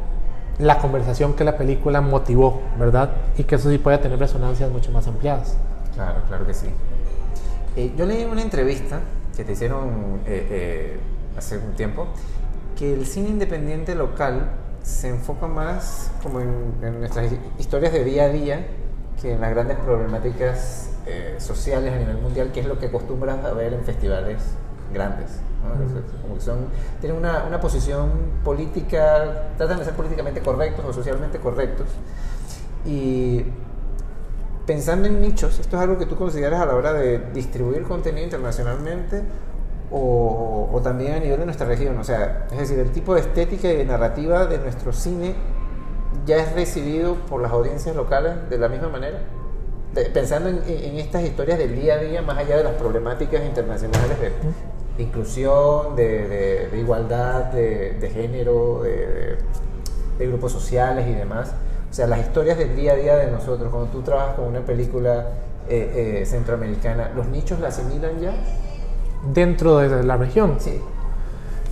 la 0.60 0.78
conversación 0.78 1.34
que 1.34 1.44
la 1.44 1.58
película 1.58 2.02
motivó, 2.02 2.62
¿verdad? 2.80 3.10
Y 3.38 3.44
que 3.44 3.56
eso 3.56 3.70
sí 3.70 3.78
puede 3.78 3.98
tener 3.98 4.20
resonancias 4.20 4.70
mucho 4.70 4.92
más 4.92 5.08
ampliadas. 5.08 5.58
Claro, 5.96 6.20
claro 6.28 6.46
que 6.46 6.54
sí. 6.54 6.68
Eh, 7.76 7.94
yo 7.98 8.06
leí 8.06 8.22
en 8.22 8.30
una 8.30 8.42
entrevista 8.42 9.00
que 9.36 9.44
te 9.44 9.54
hicieron 9.54 10.20
eh, 10.26 10.48
eh, 10.52 11.00
hace 11.38 11.58
un 11.58 11.74
tiempo 11.74 12.08
que 12.78 12.94
el 12.94 13.06
cine 13.06 13.30
independiente 13.30 13.96
local 13.96 14.52
se 14.84 15.10
enfoca 15.10 15.48
más 15.48 16.12
como 16.24 16.40
en, 16.42 16.74
en 16.82 17.00
nuestras 17.00 17.32
hi- 17.32 17.40
historias 17.60 17.94
de 17.94 18.04
día 18.04 18.24
a 18.26 18.30
día 18.30 18.68
que 19.22 19.34
en 19.34 19.42
las 19.42 19.52
grandes 19.52 19.78
problemáticas 19.78 20.90
eh, 21.06 21.36
sociales 21.38 21.94
a 21.94 21.98
nivel 21.98 22.18
mundial, 22.18 22.52
que 22.52 22.62
es 22.62 22.66
lo 22.66 22.80
que 22.80 22.88
acostumbras 22.88 23.44
a 23.46 23.54
ver 23.54 23.74
en 23.74 23.84
festivales 23.84 24.42
grandes. 24.94 25.40
¿no? 25.64 25.74
Entonces, 25.74 26.04
como 26.22 26.36
que 26.36 26.42
son, 26.42 26.58
tienen 27.00 27.18
una, 27.18 27.44
una 27.44 27.60
posición 27.60 28.10
política, 28.44 29.50
tratan 29.58 29.80
de 29.80 29.86
ser 29.86 29.94
políticamente 29.94 30.42
correctos 30.42 30.84
o 30.86 30.92
socialmente 30.92 31.40
correctos. 31.40 31.88
Y 32.86 33.46
pensando 34.66 35.08
en 35.08 35.22
nichos, 35.22 35.60
¿esto 35.60 35.78
es 35.78 35.84
algo 35.84 35.98
que 35.98 36.08
tú 36.08 36.16
consideras 36.16 36.60
a 36.60 36.66
la 36.66 36.76
hora 36.76 36.94
de 36.94 37.20
distribuir 37.32 37.84
contenido 37.84 38.24
internacionalmente 38.24 39.22
o, 39.92 40.70
o 40.72 40.82
también 40.82 41.14
a 41.14 41.20
nivel 41.20 41.40
de 41.40 41.46
nuestra 41.46 41.68
región? 41.68 41.98
O 42.00 42.04
sea, 42.04 42.48
es 42.52 42.58
decir, 42.58 42.80
el 42.80 42.92
tipo 42.92 43.14
de 43.14 43.22
estética 43.22 43.72
y 43.72 43.78
de 43.78 43.86
narrativa 43.86 44.48
de 44.48 44.58
nuestro 44.58 44.92
cine 44.94 45.36
ya 46.26 46.38
es 46.38 46.54
recibido 46.54 47.16
por 47.30 47.42
las 47.42 47.52
audiencias 47.52 47.96
locales 47.96 48.34
de 48.50 48.58
la 48.58 48.68
misma 48.70 48.90
manera. 48.90 49.20
De- 49.94 50.06
pensando 50.06 50.50
en, 50.50 50.62
en 50.68 50.98
estas 50.98 51.24
historias 51.24 51.58
del 51.58 51.76
día 51.76 51.96
a 51.96 51.98
día, 51.98 52.22
más 52.22 52.38
allá 52.38 52.58
de 52.58 52.64
las 52.64 52.74
problemáticas 52.76 53.44
internacionales 53.44 54.20
de, 54.20 54.32
de 54.98 55.04
inclusión, 55.04 55.96
de, 55.96 56.70
de- 56.70 56.78
igualdad, 56.80 57.46
de, 57.46 58.10
género, 58.14 58.84
de 58.84 59.38
grupos 60.28 60.52
sociales 60.52 61.08
y 61.08 61.14
demás. 61.14 61.54
O 61.90 61.94
sea, 61.94 62.08
las 62.08 62.20
historias 62.20 62.58
del 62.58 62.76
día 62.76 62.94
a 62.94 62.96
día 62.96 63.16
de 63.18 63.30
nosotros, 63.32 63.70
cuando 63.70 63.90
tú 63.92 64.02
trabajas 64.02 64.36
con 64.36 64.46
una 64.46 64.62
película 64.62 65.28
eh, 65.68 66.20
eh, 66.22 66.26
centroamericana, 66.26 67.12
¿los 67.16 67.28
nichos 67.28 67.60
la 67.60 67.68
asimilan 67.68 68.20
ya? 68.20 68.34
Dentro 69.34 69.78
de 69.80 70.04
la 70.04 70.16
región. 70.16 70.56
Sí. 70.60 70.80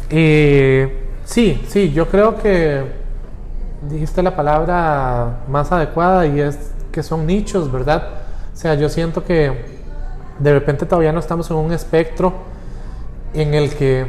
Eh, 0.10 1.06
sí, 1.24 1.64
sí, 1.68 1.92
yo 1.92 2.08
creo 2.10 2.36
que 2.38 2.99
dijiste 3.82 4.22
la 4.24 4.36
palabra 4.36 5.42
más 5.48 5.72
adecuada 5.72 6.26
y 6.26 6.40
es 6.40 6.72
que 6.92 7.04
son 7.04 7.26
nichos, 7.26 7.72
¿verdad? 7.72 8.04
O 8.54 8.58
sea, 8.58 8.76
yo 8.76 8.90
siento 8.90 9.24
que 9.24 9.80
de 10.40 10.54
repente 10.54 10.86
todavía 10.86 11.12
no 11.12 11.20
estamos 11.20 11.50
en 11.50 11.58
un 11.58 11.72
espectro 11.72 12.34
en 13.34 13.54
el 13.54 13.74
que 13.76 14.08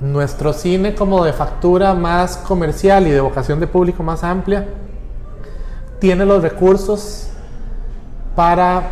nuestro 0.00 0.52
cine 0.52 0.94
como 0.94 1.24
de 1.24 1.32
factura 1.32 1.94
más 1.94 2.36
comercial 2.36 3.06
y 3.06 3.10
de 3.10 3.20
vocación 3.20 3.60
de 3.60 3.66
público 3.66 4.02
más 4.02 4.24
amplia 4.24 4.66
tiene 5.98 6.26
los 6.26 6.42
recursos 6.42 7.28
para 8.34 8.82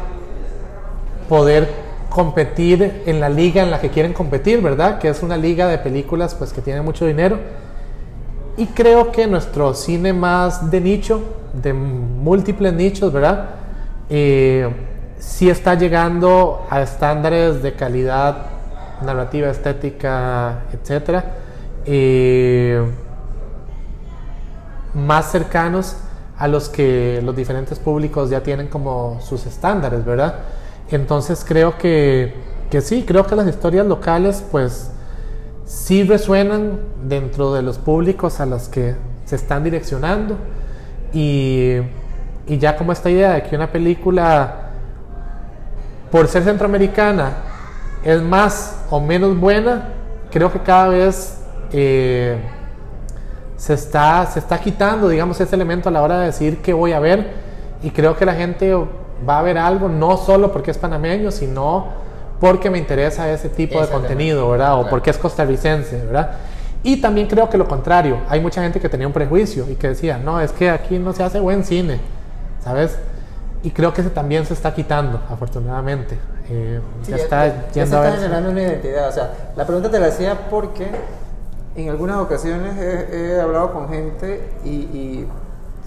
poder 1.28 1.68
competir 2.08 3.02
en 3.06 3.20
la 3.20 3.28
liga 3.28 3.62
en 3.62 3.70
la 3.70 3.80
que 3.80 3.88
quieren 3.88 4.12
competir, 4.12 4.60
¿verdad? 4.60 4.98
Que 4.98 5.08
es 5.08 5.22
una 5.22 5.36
liga 5.36 5.68
de 5.68 5.78
películas 5.78 6.34
pues 6.34 6.52
que 6.52 6.60
tiene 6.60 6.82
mucho 6.82 7.06
dinero. 7.06 7.38
Y 8.60 8.66
creo 8.66 9.10
que 9.10 9.26
nuestro 9.26 9.72
cine 9.72 10.12
más 10.12 10.70
de 10.70 10.82
nicho, 10.82 11.22
de 11.54 11.72
múltiples 11.72 12.74
nichos, 12.74 13.10
¿verdad? 13.10 13.46
Eh, 14.10 14.68
sí 15.18 15.48
está 15.48 15.76
llegando 15.76 16.66
a 16.68 16.82
estándares 16.82 17.62
de 17.62 17.72
calidad 17.72 18.36
narrativa, 19.00 19.48
estética, 19.48 20.64
etcétera, 20.74 21.36
eh, 21.86 22.84
más 24.92 25.32
cercanos 25.32 25.96
a 26.36 26.46
los 26.46 26.68
que 26.68 27.22
los 27.24 27.34
diferentes 27.34 27.78
públicos 27.78 28.28
ya 28.28 28.42
tienen 28.42 28.68
como 28.68 29.22
sus 29.22 29.46
estándares, 29.46 30.04
¿verdad? 30.04 30.34
Entonces 30.90 31.46
creo 31.48 31.78
que, 31.78 32.34
que 32.70 32.82
sí, 32.82 33.06
creo 33.06 33.24
que 33.26 33.36
las 33.36 33.48
historias 33.48 33.86
locales 33.86 34.44
pues 34.50 34.90
sí 35.70 36.02
resuenan 36.02 36.80
dentro 37.04 37.54
de 37.54 37.62
los 37.62 37.78
públicos 37.78 38.40
a 38.40 38.46
los 38.46 38.68
que 38.68 38.96
se 39.24 39.36
están 39.36 39.62
direccionando. 39.62 40.36
Y, 41.12 41.76
y 42.48 42.58
ya 42.58 42.76
como 42.76 42.90
esta 42.90 43.08
idea 43.08 43.34
de 43.34 43.44
que 43.44 43.54
una 43.54 43.70
película 43.70 44.70
por 46.10 46.26
ser 46.26 46.42
centroamericana 46.42 47.34
es 48.02 48.20
más 48.20 48.82
o 48.90 49.00
menos 49.00 49.38
buena, 49.38 49.90
creo 50.32 50.52
que 50.52 50.58
cada 50.58 50.88
vez 50.88 51.38
eh, 51.72 52.36
se, 53.56 53.74
está, 53.74 54.26
se 54.26 54.40
está 54.40 54.58
quitando, 54.58 55.08
digamos, 55.08 55.40
ese 55.40 55.54
elemento 55.54 55.88
a 55.88 55.92
la 55.92 56.02
hora 56.02 56.18
de 56.18 56.26
decir 56.26 56.58
qué 56.62 56.72
voy 56.72 56.92
a 56.94 56.98
ver. 56.98 57.32
Y 57.84 57.90
creo 57.90 58.16
que 58.16 58.26
la 58.26 58.34
gente 58.34 58.74
va 58.74 59.38
a 59.38 59.42
ver 59.42 59.56
algo 59.56 59.88
no 59.88 60.16
solo 60.16 60.50
porque 60.50 60.72
es 60.72 60.78
panameño, 60.78 61.30
sino 61.30 62.09
porque 62.40 62.70
me 62.70 62.78
interesa 62.78 63.30
ese 63.30 63.48
tipo 63.50 63.80
de 63.80 63.88
contenido, 63.88 64.48
¿verdad? 64.50 64.74
O 64.74 64.78
Claro. 64.78 64.90
porque 64.90 65.10
es 65.10 65.18
costarricense, 65.18 66.04
¿verdad? 66.06 66.30
Y 66.82 67.00
también 67.00 67.26
creo 67.26 67.50
que 67.50 67.58
lo 67.58 67.68
contrario, 67.68 68.18
hay 68.28 68.40
mucha 68.40 68.62
gente 68.62 68.80
que 68.80 68.88
tenía 68.88 69.06
un 69.06 69.12
prejuicio 69.12 69.68
y 69.68 69.74
que 69.74 69.88
decía, 69.88 70.16
no, 70.18 70.40
es 70.40 70.50
que 70.52 70.70
aquí 70.70 70.98
no 70.98 71.12
se 71.12 71.22
hace 71.22 71.38
buen 71.38 71.62
cine, 71.64 72.00
¿sabes? 72.64 72.96
Y 73.62 73.70
creo 73.72 73.92
que 73.92 74.00
ese 74.00 74.08
también 74.10 74.46
se 74.46 74.54
está 74.54 74.72
quitando, 74.74 75.20
afortunadamente. 75.30 76.18
Eh, 76.48 76.80
Sí, 77.02 77.10
ya, 77.10 77.16
está 77.16 77.46
ya 77.46 77.52
se 77.52 77.80
yendo 77.80 77.98
a 78.00 78.06
está 78.08 78.16
generando 78.20 78.50
una 78.50 78.62
identidad. 78.62 79.08
O 79.08 79.12
sea, 79.12 79.30
la 79.54 79.66
pregunta 79.66 79.90
te 79.90 80.00
la 80.00 80.06
hacía 80.06 80.48
porque 80.48 80.90
en 81.76 81.90
algunas 81.90 82.16
ocasiones 82.16 82.78
he, 82.78 83.34
he 83.34 83.40
hablado 83.40 83.72
con 83.74 83.90
gente 83.90 84.48
y, 84.64 84.68
y 84.70 85.26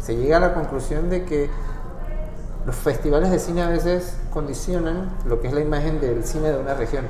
se 0.01 0.15
llega 0.15 0.37
a 0.37 0.39
la 0.39 0.53
conclusión 0.53 1.09
de 1.09 1.23
que 1.25 1.49
los 2.65 2.75
festivales 2.75 3.29
de 3.29 3.39
cine 3.39 3.61
a 3.61 3.69
veces 3.69 4.15
condicionan 4.31 5.09
lo 5.25 5.41
que 5.41 5.47
es 5.47 5.53
la 5.53 5.59
imagen 5.59 5.99
del 5.99 6.23
cine 6.23 6.49
de 6.49 6.57
una 6.57 6.73
región. 6.73 7.05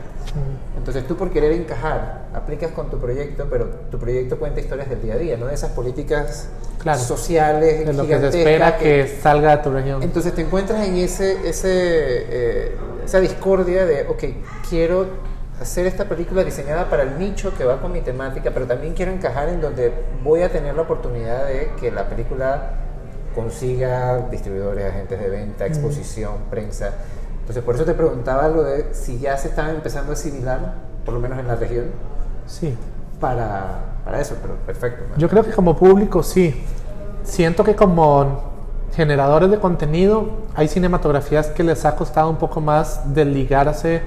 Entonces 0.76 1.08
tú 1.08 1.16
por 1.16 1.32
querer 1.32 1.52
encajar, 1.52 2.26
aplicas 2.34 2.72
con 2.72 2.90
tu 2.90 2.98
proyecto, 2.98 3.48
pero 3.50 3.68
tu 3.92 4.00
proyecto 4.00 4.38
cuenta 4.38 4.60
historias 4.60 4.90
del 4.90 5.02
día 5.02 5.14
a 5.14 5.18
día, 5.18 5.38
no 5.38 5.46
de 5.46 5.54
esas 5.54 5.72
políticas 5.72 6.50
sociales. 6.98 7.86
De 7.86 7.94
lo 7.94 8.08
que 8.08 8.20
se 8.20 8.28
espera 8.28 8.78
que, 8.78 9.20
salga 9.22 9.58
de 9.58 9.64
tu 9.64 9.70
región. 9.72 10.02
Entonces 10.02 10.34
te 10.34 10.42
encuentras 10.42 10.86
en 10.86 10.96
ese, 10.98 11.48
ese, 11.48 11.70
eh, 11.72 12.76
esa 13.06 13.20
discordia 13.20 13.86
de, 13.86 14.08
ok, 14.08 14.24
quiero 14.70 15.08
hacer 15.62 15.86
esta 15.86 16.06
película 16.06 16.44
diseñada 16.44 16.90
para 16.90 17.04
el 17.04 17.20
nicho 17.20 17.54
que 17.56 17.64
va 17.64 17.80
con 17.80 17.92
mi 17.92 18.02
temática, 18.02 18.52
pero 18.54 18.66
también 18.66 18.94
quiero 18.94 19.12
encajar 19.12 19.50
en 19.50 19.62
donde 19.62 19.94
voy 20.24 20.42
a 20.42 20.52
tener 20.52 20.76
la 20.76 20.82
oportunidad 20.82 21.46
de 21.46 21.72
que 21.80 21.92
la 21.92 22.10
película 22.10 22.83
consiga 23.34 24.28
distribuidores, 24.30 24.86
agentes 24.92 25.20
de 25.20 25.30
venta, 25.30 25.66
exposición, 25.66 26.34
prensa. 26.50 26.92
Entonces, 27.40 27.64
por 27.64 27.76
eso 27.76 27.86
te 27.86 27.94
preguntaba 27.94 28.48
lo 28.48 28.64
de 28.64 28.94
si 28.94 29.20
ya 29.20 29.38
se 29.38 29.50
estaba 29.50 29.70
empezando 29.72 30.12
a 30.12 30.14
asimilar, 30.14 30.76
por 31.04 31.14
lo 31.14 31.20
menos 31.20 31.40
en 31.40 31.48
la 31.48 31.56
región. 31.56 31.86
Sí. 32.48 32.78
Para, 33.20 33.80
para 34.06 34.22
eso, 34.22 34.36
pero 34.42 34.56
perfecto. 34.66 35.04
Yo 35.18 35.30
creo 35.30 35.44
que 35.44 35.52
como 35.52 35.76
público 35.76 36.24
sí. 36.24 36.64
Siento 37.24 37.64
que 37.64 37.76
como 37.76 38.52
generadores 38.96 39.50
de 39.50 39.60
contenido 39.60 40.30
hay 40.56 40.68
cinematografías 40.68 41.48
que 41.48 41.64
les 41.64 41.86
ha 41.86 41.96
costado 41.96 42.30
un 42.30 42.38
poco 42.38 42.62
más 42.62 43.14
desligarse 43.14 44.02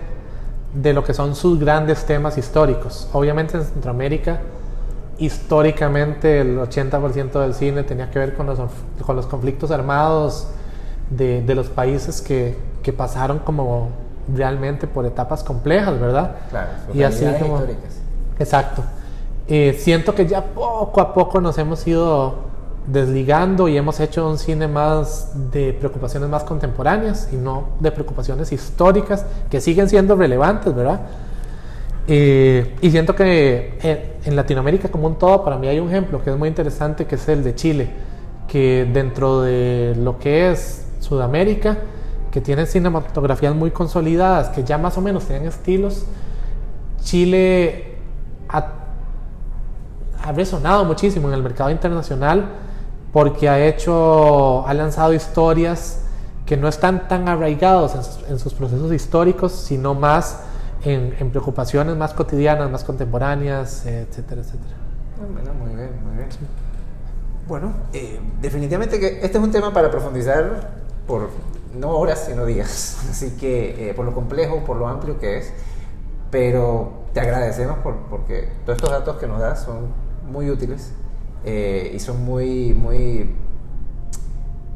de 0.73 0.93
lo 0.93 1.03
que 1.03 1.15
son 1.15 1.35
sus 1.35 1.59
grandes 1.59 2.05
temas 2.05 2.39
históricos. 2.39 3.09
Obviamente 3.13 3.57
en 3.57 3.65
Centroamérica 3.65 4.41
históricamente 5.19 6.41
el 6.41 6.59
80% 6.59 7.41
del 7.41 7.55
cine 7.55 7.83
tenía 7.83 8.11
que 8.11 8.19
ver 8.19 8.35
con 8.35 8.47
los, 8.47 8.59
con 9.05 9.17
los 9.17 9.27
conflictos 9.27 9.71
armados 9.71 10.49
de, 11.11 11.43
de 11.43 11.55
los 11.55 11.69
países 11.69 12.21
que, 12.21 12.57
que, 12.83 12.93
pasaron 12.93 13.39
como 13.39 13.91
realmente 14.35 14.87
por 14.87 15.07
etapas 15.07 15.43
complejas, 15.43 15.99
¿verdad? 16.01 16.37
Claro, 16.51 16.69
y 16.93 17.03
así 17.03 17.25
como... 17.41 17.57
Históricas. 17.57 18.01
Exacto. 18.39 18.83
Eh, 19.49 19.77
siento 19.79 20.15
que 20.15 20.27
ya 20.27 20.43
poco 20.43 21.01
a 21.01 21.15
poco 21.15 21.41
nos 21.41 21.57
hemos 21.59 21.87
ido 21.87 22.47
desligando 22.87 23.69
y 23.69 23.77
hemos 23.77 23.99
hecho 24.01 24.29
un 24.29 24.39
cine 24.39 24.69
más 24.69 25.33
de 25.51 25.73
preocupaciones 25.73 26.29
más 26.29 26.45
contemporáneas 26.45 27.29
y 27.33 27.37
no 27.37 27.69
de 27.81 27.91
preocupaciones 27.91 28.53
históricas 28.53 29.25
que 29.51 29.61
siguen 29.61 29.89
siendo 29.89 30.15
relevantes, 30.17 30.75
¿verdad? 30.75 31.01
Eh, 32.09 32.77
y 32.81 32.91
siento 32.91 33.17
que 33.17 34.15
en, 34.25 34.37
Latinoamérica 34.37 34.89
como 34.89 35.09
un 35.09 35.17
todo, 35.17 35.45
para 35.45 35.59
mí 35.59 35.67
hay 35.67 35.81
un 35.81 35.89
ejemplo 35.89 36.23
que 36.23 36.31
es 36.31 36.37
muy 36.37 36.49
interesante, 36.49 37.07
que 37.07 37.17
es 37.17 37.29
el 37.29 37.43
de 37.43 37.55
Chile, 37.55 37.91
que 38.47 38.89
dentro 38.93 39.43
de 39.43 39.95
lo 39.97 40.19
que 40.19 40.51
es 40.51 40.87
Sudamérica, 41.01 41.79
que 42.31 42.41
tiene 42.41 42.67
cinematografías 42.67 43.55
muy 43.55 43.71
consolidadas, 43.71 44.51
que 44.51 44.63
ya 44.63 44.79
más 44.79 44.97
o 44.99 45.01
menos 45.01 45.25
tienen 45.25 45.49
estilos, 45.49 46.07
Chile 47.03 47.97
ha, 48.49 48.67
ha 50.23 50.33
resonado 50.33 50.85
muchísimo 50.85 51.29
en 51.29 51.35
el 51.35 51.43
mercado 51.43 51.71
internacional 51.71 52.47
porque 53.13 53.49
ha 53.49 53.65
hecho, 53.65 54.67
ha 54.67 54.75
lanzado 54.75 55.13
historias 55.13 56.03
que 56.45 56.57
no 56.57 56.69
están 56.69 57.09
tan 57.09 57.29
arraigados 57.29 57.95
en 57.95 58.33
en 58.33 58.39
sus 58.39 58.55
procesos 58.55 58.93
históricos, 58.93 59.53
sino 59.53 59.95
más 59.95 60.41
en, 60.85 61.31
preocupaciones 61.31 61.97
más 61.97 62.15
cotidianas, 62.15 62.71
más 62.71 62.85
contemporáneas, 62.85 63.87
etcétera, 63.87 64.43
etcétera. 64.43 64.75
Bueno, 65.33 65.55
muy 65.55 65.75
bien, 65.75 65.91
muy 66.05 66.17
bien. 66.17 66.29
Bueno, 67.49 67.73
eh, 67.93 68.21
definitivamente 68.41 68.99
que 68.99 69.21
este 69.25 69.39
es 69.39 69.45
un 69.45 69.51
tema 69.51 69.73
para 69.73 69.91
profundizar 69.91 70.71
por 71.07 71.31
no 71.75 71.91
horas, 71.91 72.25
sino 72.27 72.45
días. 72.45 72.99
Así 73.11 73.37
que 73.37 73.91
eh, 73.91 73.95
por 73.95 74.05
lo 74.05 74.13
complejo, 74.13 74.65
por 74.65 74.77
lo 74.77 74.89
amplio 74.89 75.19
que 75.19 75.39
es, 75.39 75.53
pero 76.31 77.05
te 77.13 77.21
agradecemos 77.21 77.79
por, 77.79 77.97
porque 78.09 78.49
todos 78.65 78.77
estos 78.79 78.91
datos 78.91 79.17
que 79.17 79.27
nos 79.27 79.41
das 79.41 79.63
son 79.63 79.93
muy 80.29 80.51
útiles 80.51 80.93
eh, 81.45 81.93
y 81.95 82.01
son 82.01 82.25
muy, 82.25 82.75
muy... 82.75 83.35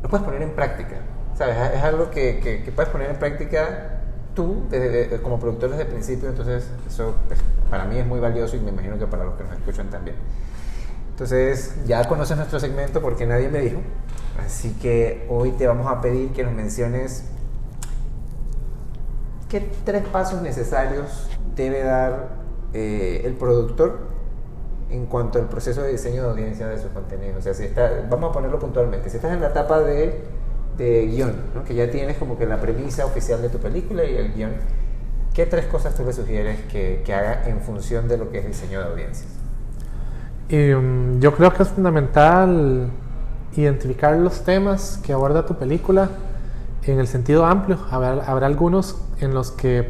Lo 0.02 0.08
puedes 0.08 0.24
poner 0.24 0.42
en 0.42 0.54
práctica, 0.54 0.96
¿sabes? 1.36 1.56
Es 1.74 1.82
algo 1.82 2.10
que, 2.10 2.40
que, 2.40 2.62
que 2.62 2.72
puedes 2.72 2.90
poner 2.90 3.10
en 3.10 3.18
práctica 3.18 3.89
tú, 4.34 4.64
desde, 4.70 5.20
como 5.22 5.38
productor 5.38 5.70
desde 5.70 5.82
el 5.82 5.88
principio, 5.88 6.28
entonces 6.28 6.68
eso 6.86 7.14
pues, 7.28 7.40
para 7.68 7.84
mí 7.84 7.98
es 7.98 8.06
muy 8.06 8.20
valioso 8.20 8.56
y 8.56 8.60
me 8.60 8.70
imagino 8.70 8.98
que 8.98 9.06
para 9.06 9.24
los 9.24 9.34
que 9.34 9.44
nos 9.44 9.52
escuchan 9.54 9.90
también. 9.90 10.16
Entonces, 11.10 11.74
ya 11.86 12.06
conoces 12.08 12.36
nuestro 12.36 12.58
segmento 12.58 13.02
porque 13.02 13.26
nadie 13.26 13.48
me 13.48 13.60
dijo, 13.60 13.80
así 14.44 14.72
que 14.80 15.26
hoy 15.28 15.52
te 15.52 15.66
vamos 15.66 15.86
a 15.86 16.00
pedir 16.00 16.30
que 16.30 16.44
nos 16.44 16.54
menciones 16.54 17.24
qué 19.50 19.68
tres 19.84 20.04
pasos 20.06 20.40
necesarios 20.40 21.28
debe 21.56 21.82
dar 21.82 22.28
eh, 22.72 23.22
el 23.24 23.34
productor 23.34 23.98
en 24.90 25.06
cuanto 25.06 25.38
al 25.38 25.48
proceso 25.48 25.82
de 25.82 25.92
diseño 25.92 26.22
de 26.22 26.30
audiencia 26.30 26.66
de 26.68 26.78
sus 26.78 26.90
contenidos. 26.90 27.38
O 27.38 27.42
sea, 27.42 27.54
si 27.54 27.64
está, 27.64 28.06
vamos 28.08 28.30
a 28.30 28.32
ponerlo 28.32 28.58
puntualmente, 28.58 29.10
si 29.10 29.16
estás 29.16 29.32
en 29.32 29.40
la 29.40 29.48
etapa 29.48 29.80
de 29.80 30.22
de 30.80 31.06
guion, 31.08 31.34
que 31.66 31.74
ya 31.74 31.90
tienes 31.90 32.16
como 32.16 32.38
que 32.38 32.46
la 32.46 32.58
premisa 32.58 33.04
oficial 33.04 33.42
de 33.42 33.50
tu 33.50 33.58
película 33.58 34.02
y 34.02 34.16
el 34.16 34.32
guion, 34.32 34.52
¿qué 35.34 35.44
tres 35.44 35.66
cosas 35.66 35.94
tú 35.94 36.04
le 36.04 36.12
sugieres 36.14 36.58
que, 36.72 37.02
que 37.04 37.12
haga 37.12 37.46
en 37.46 37.60
función 37.60 38.08
de 38.08 38.16
lo 38.16 38.30
que 38.30 38.38
es 38.38 38.46
diseño 38.46 38.80
de 38.80 38.86
audiencias? 38.86 39.28
Um, 40.50 41.20
yo 41.20 41.34
creo 41.36 41.52
que 41.52 41.62
es 41.62 41.68
fundamental 41.68 42.90
identificar 43.56 44.16
los 44.16 44.42
temas 44.42 44.98
que 45.04 45.12
aborda 45.12 45.44
tu 45.44 45.54
película 45.56 46.08
en 46.82 46.98
el 46.98 47.06
sentido 47.06 47.44
amplio. 47.44 47.78
Habrá, 47.90 48.24
habrá 48.24 48.46
algunos 48.46 49.02
en 49.20 49.34
los 49.34 49.50
que 49.50 49.86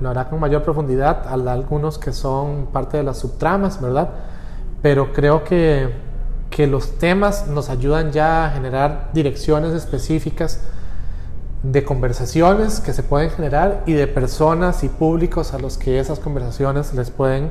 lo 0.00 0.10
hará 0.10 0.28
con 0.28 0.38
mayor 0.38 0.62
profundidad, 0.64 1.26
habrá 1.26 1.54
algunos 1.54 1.98
que 1.98 2.12
son 2.12 2.66
parte 2.66 2.98
de 2.98 3.04
las 3.04 3.18
subtramas, 3.18 3.80
¿verdad? 3.80 4.10
Pero 4.82 5.14
creo 5.14 5.42
que 5.44 6.07
que 6.50 6.66
los 6.66 6.98
temas 6.98 7.46
nos 7.46 7.68
ayudan 7.68 8.12
ya 8.12 8.46
a 8.46 8.50
generar 8.50 9.10
direcciones 9.12 9.72
específicas 9.74 10.60
de 11.62 11.84
conversaciones 11.84 12.80
que 12.80 12.92
se 12.92 13.02
pueden 13.02 13.30
generar 13.30 13.82
y 13.86 13.92
de 13.92 14.06
personas 14.06 14.84
y 14.84 14.88
públicos 14.88 15.54
a 15.54 15.58
los 15.58 15.76
que 15.76 15.98
esas 15.98 16.20
conversaciones 16.20 16.94
les 16.94 17.10
pueden 17.10 17.50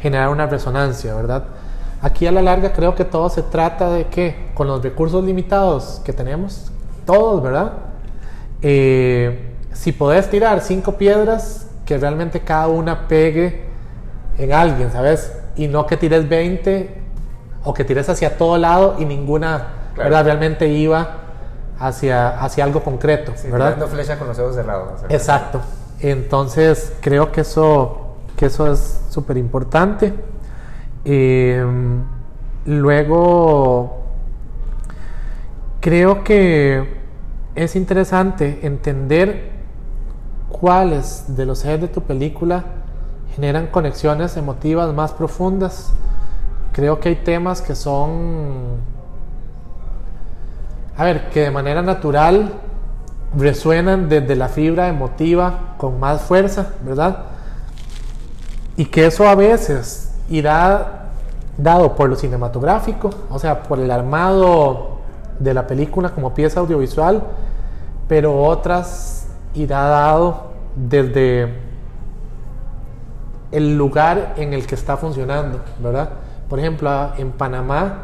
generar 0.00 0.28
una 0.28 0.46
resonancia, 0.46 1.14
¿verdad? 1.14 1.44
Aquí 2.00 2.26
a 2.26 2.32
la 2.32 2.42
larga 2.42 2.72
creo 2.72 2.94
que 2.94 3.04
todo 3.04 3.28
se 3.28 3.42
trata 3.42 3.90
de 3.90 4.06
que 4.06 4.50
con 4.54 4.68
los 4.68 4.82
recursos 4.82 5.24
limitados 5.24 6.00
que 6.04 6.12
tenemos, 6.12 6.70
todos, 7.06 7.42
¿verdad? 7.42 7.72
Eh, 8.62 9.54
si 9.72 9.92
podés 9.92 10.28
tirar 10.30 10.60
cinco 10.60 10.92
piedras, 10.92 11.66
que 11.86 11.96
realmente 11.96 12.40
cada 12.40 12.68
una 12.68 13.08
pegue 13.08 13.64
en 14.36 14.52
alguien, 14.52 14.92
¿sabes? 14.92 15.32
Y 15.56 15.68
no 15.68 15.86
que 15.86 15.96
tires 15.96 16.28
20 16.28 17.07
o 17.64 17.74
que 17.74 17.84
tires 17.84 18.08
hacia 18.08 18.36
todo 18.36 18.58
lado 18.58 18.96
y 18.98 19.04
ninguna 19.04 19.68
¿verdad? 19.96 20.24
realmente 20.24 20.68
iba 20.68 21.16
hacia, 21.78 22.40
hacia 22.40 22.64
algo 22.64 22.82
concreto. 22.82 23.32
Sí, 23.36 23.50
¿verdad? 23.50 23.76
flecha 23.88 24.18
con 24.18 24.28
los 24.28 24.38
ojos 24.38 24.54
cerrados. 24.54 25.00
Exacto. 25.08 25.60
Entonces 26.00 26.92
creo 27.00 27.32
que 27.32 27.42
eso, 27.42 28.16
que 28.36 28.46
eso 28.46 28.70
es 28.72 29.00
súper 29.10 29.36
importante. 29.36 30.14
Em, 31.04 32.02
luego, 32.66 34.02
creo 35.80 36.22
que 36.24 36.98
es 37.54 37.76
interesante 37.76 38.60
entender 38.62 39.50
cuáles 40.48 41.36
de 41.36 41.46
los 41.46 41.64
ejes 41.64 41.80
de 41.80 41.88
tu 41.88 42.02
película 42.02 42.64
generan 43.34 43.68
conexiones 43.68 44.36
emotivas 44.36 44.92
más 44.94 45.12
profundas 45.12 45.92
creo 46.78 47.00
que 47.00 47.08
hay 47.08 47.16
temas 47.16 47.60
que 47.60 47.74
son, 47.74 48.76
a 50.96 51.02
ver, 51.02 51.28
que 51.30 51.40
de 51.40 51.50
manera 51.50 51.82
natural 51.82 52.52
resuenan 53.36 54.08
desde 54.08 54.36
la 54.36 54.48
fibra 54.48 54.86
emotiva 54.86 55.74
con 55.76 55.98
más 55.98 56.22
fuerza, 56.22 56.74
¿verdad? 56.84 57.24
Y 58.76 58.84
que 58.84 59.06
eso 59.06 59.28
a 59.28 59.34
veces 59.34 60.12
irá 60.30 61.08
dado 61.56 61.96
por 61.96 62.10
lo 62.10 62.14
cinematográfico, 62.14 63.10
o 63.28 63.40
sea, 63.40 63.64
por 63.64 63.80
el 63.80 63.90
armado 63.90 64.98
de 65.40 65.54
la 65.54 65.66
película 65.66 66.10
como 66.10 66.32
pieza 66.32 66.60
audiovisual, 66.60 67.24
pero 68.06 68.40
otras 68.40 69.26
irá 69.52 69.80
dado 69.80 70.52
desde 70.76 71.54
el 73.50 73.76
lugar 73.76 74.34
en 74.36 74.52
el 74.52 74.64
que 74.64 74.76
está 74.76 74.96
funcionando, 74.96 75.58
¿verdad? 75.80 76.10
Por 76.48 76.58
ejemplo, 76.58 77.12
en 77.16 77.32
Panamá 77.32 77.98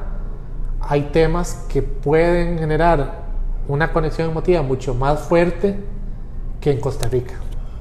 hay 0.80 1.02
temas 1.12 1.64
que 1.68 1.82
pueden 1.82 2.58
generar 2.58 3.24
una 3.68 3.92
conexión 3.92 4.30
emotiva 4.30 4.62
mucho 4.62 4.94
más 4.94 5.20
fuerte 5.20 5.78
que 6.60 6.70
en 6.70 6.80
Costa 6.80 7.08
Rica, 7.08 7.34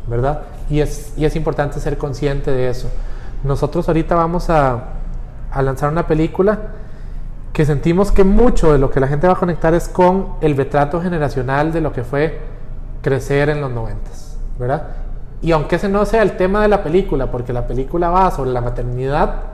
¿verdad? 0.08 0.44
Y 0.70 0.80
es, 0.80 1.14
y 1.18 1.26
es 1.26 1.36
importante 1.36 1.80
ser 1.80 1.98
consciente 1.98 2.52
de 2.52 2.70
eso. 2.70 2.90
Nosotros 3.44 3.88
ahorita 3.88 4.16
vamos 4.16 4.50
a, 4.50 4.86
a 5.52 5.62
lanzar 5.62 5.92
una 5.92 6.08
película 6.08 6.60
que 7.52 7.66
sentimos 7.66 8.12
que 8.12 8.24
mucho 8.24 8.72
de 8.72 8.80
lo 8.80 8.90
que 8.90 9.00
la 9.00 9.08
gente 9.08 9.28
va 9.28 9.34
a 9.34 9.38
conectar 9.38 9.74
es 9.74 9.90
con 9.90 10.36
el 10.42 10.56
retrato 10.56 11.02
generacional 11.02 11.72
de 11.72 11.82
lo 11.82 11.92
que 11.92 12.04
fue 12.04 12.40
crecer 13.02 13.50
en 13.50 13.62
los 13.62 13.70
noventas, 13.70 14.38
¿verdad? 14.58 14.88
Y 15.42 15.52
aunque 15.52 15.76
ese 15.76 15.90
no 15.90 16.06
sea 16.06 16.24
el 16.24 16.38
tema 16.38 16.62
de 16.62 16.70
la 16.70 16.82
película, 16.82 17.30
porque 17.30 17.52
la 17.52 17.68
película 17.68 18.10
va 18.10 18.32
sobre 18.32 18.52
la 18.52 18.62
maternidad, 18.62 19.53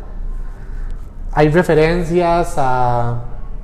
hay 1.31 1.49
referencias 1.49 2.55
a, 2.57 3.21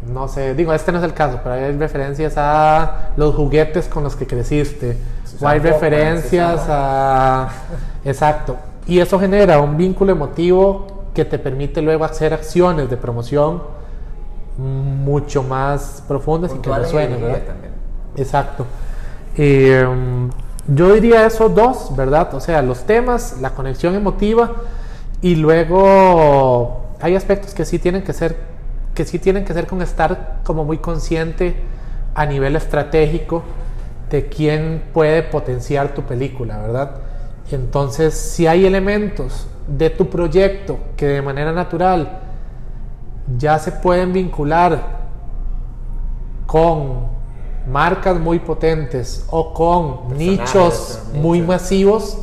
no 0.08 0.28
sé, 0.28 0.54
digo, 0.54 0.74
este 0.74 0.92
no 0.92 1.00
es 1.00 1.04
el 1.04 1.14
caso, 1.14 1.40
pero 1.44 1.56
hay 1.56 1.72
referencias 1.78 2.34
a 2.38 3.10
los 3.18 3.36
juguetes 3.36 3.88
con 3.88 4.04
los 4.04 4.16
que 4.16 4.28
creciste, 4.28 4.98
o 5.42 5.48
hay 5.48 5.60
referencias 5.60 6.66
a... 6.70 7.50
Exacto. 8.04 8.58
Y 8.88 9.00
eso 9.00 9.20
genera 9.20 9.60
un 9.60 9.78
vínculo 9.78 10.12
emotivo 10.12 10.88
que 11.14 11.26
te 11.26 11.40
permite 11.40 11.82
luego 11.82 12.06
hacer 12.06 12.34
acciones 12.34 12.90
de 12.90 12.98
promoción 12.98 13.64
mucho 14.58 15.44
más 15.44 16.04
profundas 16.08 16.54
y 16.56 16.60
que 16.60 16.70
resuenen, 16.70 17.22
¿verdad? 17.22 17.42
Exacto. 18.16 18.66
Eh, 19.38 19.86
yo 20.68 20.94
diría 20.94 21.26
esos 21.26 21.54
dos, 21.54 21.96
¿verdad? 21.96 22.34
O 22.34 22.40
sea, 22.40 22.62
los 22.62 22.84
temas, 22.84 23.38
la 23.42 23.52
conexión 23.52 23.96
emotiva 23.96 24.52
y 25.22 25.36
luego 25.36 26.85
hay 27.02 27.16
aspectos 27.16 27.54
que 27.54 27.66
sí 27.66 27.80
tienen 27.80 28.04
que 28.04 28.14
ser 28.14 28.56
que 28.96 29.06
sí 29.06 29.20
tienen 29.20 29.44
que 29.44 29.54
ser 29.54 29.68
con 29.68 29.82
estar 29.82 30.40
como 30.44 30.64
muy 30.64 30.78
consciente 30.78 31.56
a 32.16 32.26
nivel 32.26 32.56
estratégico 32.56 33.44
de 34.10 34.28
quién 34.28 34.84
puede 34.94 35.22
potenciar 35.22 35.94
tu 35.94 36.04
película, 36.04 36.60
¿verdad? 36.60 36.92
Entonces, 37.52 38.14
si 38.14 38.48
hay 38.48 38.66
elementos 38.66 39.48
de 39.68 39.90
tu 39.90 40.10
proyecto 40.10 40.80
que 40.96 41.08
de 41.08 41.22
manera 41.22 41.52
natural 41.52 42.22
ya 43.38 43.60
se 43.60 43.72
pueden 43.72 44.14
vincular 44.14 45.06
con 46.46 47.08
marcas 47.70 48.20
muy 48.20 48.40
potentes 48.40 49.26
o 49.30 49.54
con 49.54 50.18
nichos 50.18 51.02
muy 51.14 51.42
masivos, 51.42 52.20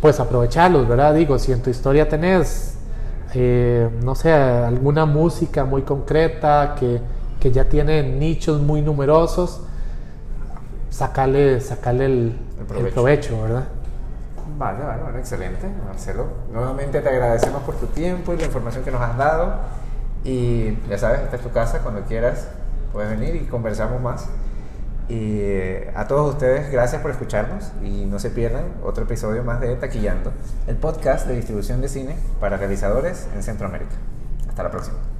pues 0.00 0.18
aprovecharlos, 0.18 0.88
¿verdad? 0.88 1.14
Digo, 1.14 1.38
si 1.38 1.52
en 1.52 1.62
tu 1.62 1.70
historia 1.70 2.08
tenés, 2.08 2.71
eh, 3.34 3.88
no 4.02 4.14
sé, 4.14 4.32
alguna 4.32 5.06
música 5.06 5.64
muy 5.64 5.82
concreta 5.82 6.74
que, 6.78 7.00
que, 7.40 7.50
ya 7.50 7.64
tiene 7.64 8.02
nichos 8.02 8.60
muy 8.60 8.82
numerosos, 8.82 9.62
sacarle, 10.90 11.60
sacarle 11.60 12.06
el, 12.06 12.38
el, 12.76 12.88
provecho. 12.88 13.40
¿verdad? 13.42 13.64
Vale, 14.58 14.84
vale, 14.84 15.02
bueno, 15.02 15.18
excelente, 15.18 15.66
Marcelo. 15.86 16.26
Nuevamente 16.52 17.00
te 17.00 17.08
agradecemos 17.08 17.62
por 17.62 17.76
tu 17.76 17.86
tiempo 17.86 18.32
y 18.34 18.36
la 18.36 18.44
información 18.44 18.84
que 18.84 18.90
nos 18.90 19.00
has 19.00 19.16
dado. 19.16 19.54
Y 20.24 20.76
ya 20.88 20.98
sabes, 20.98 21.20
esta 21.20 21.36
es 21.36 21.42
tu 21.42 21.50
casa, 21.50 21.80
cuando 21.80 22.02
quieras 22.02 22.48
puedes 22.92 23.18
venir 23.18 23.36
y 23.36 23.46
conversamos 23.46 24.00
más. 24.00 24.26
Y 25.08 25.40
eh, 25.40 25.92
a 25.94 26.06
todos 26.06 26.34
ustedes, 26.34 26.70
gracias 26.70 27.02
por 27.02 27.10
escucharnos 27.10 27.72
y 27.82 28.06
no 28.06 28.18
se 28.18 28.30
pierdan 28.30 28.64
otro 28.82 29.04
episodio 29.04 29.42
más 29.42 29.60
de 29.60 29.74
Taquillando, 29.76 30.32
el 30.66 30.76
podcast 30.76 31.26
de 31.26 31.36
distribución 31.36 31.80
de 31.80 31.88
cine 31.88 32.16
para 32.40 32.56
realizadores 32.56 33.28
en 33.34 33.42
Centroamérica. 33.42 33.92
Hasta 34.48 34.62
la 34.62 34.70
próxima. 34.70 35.11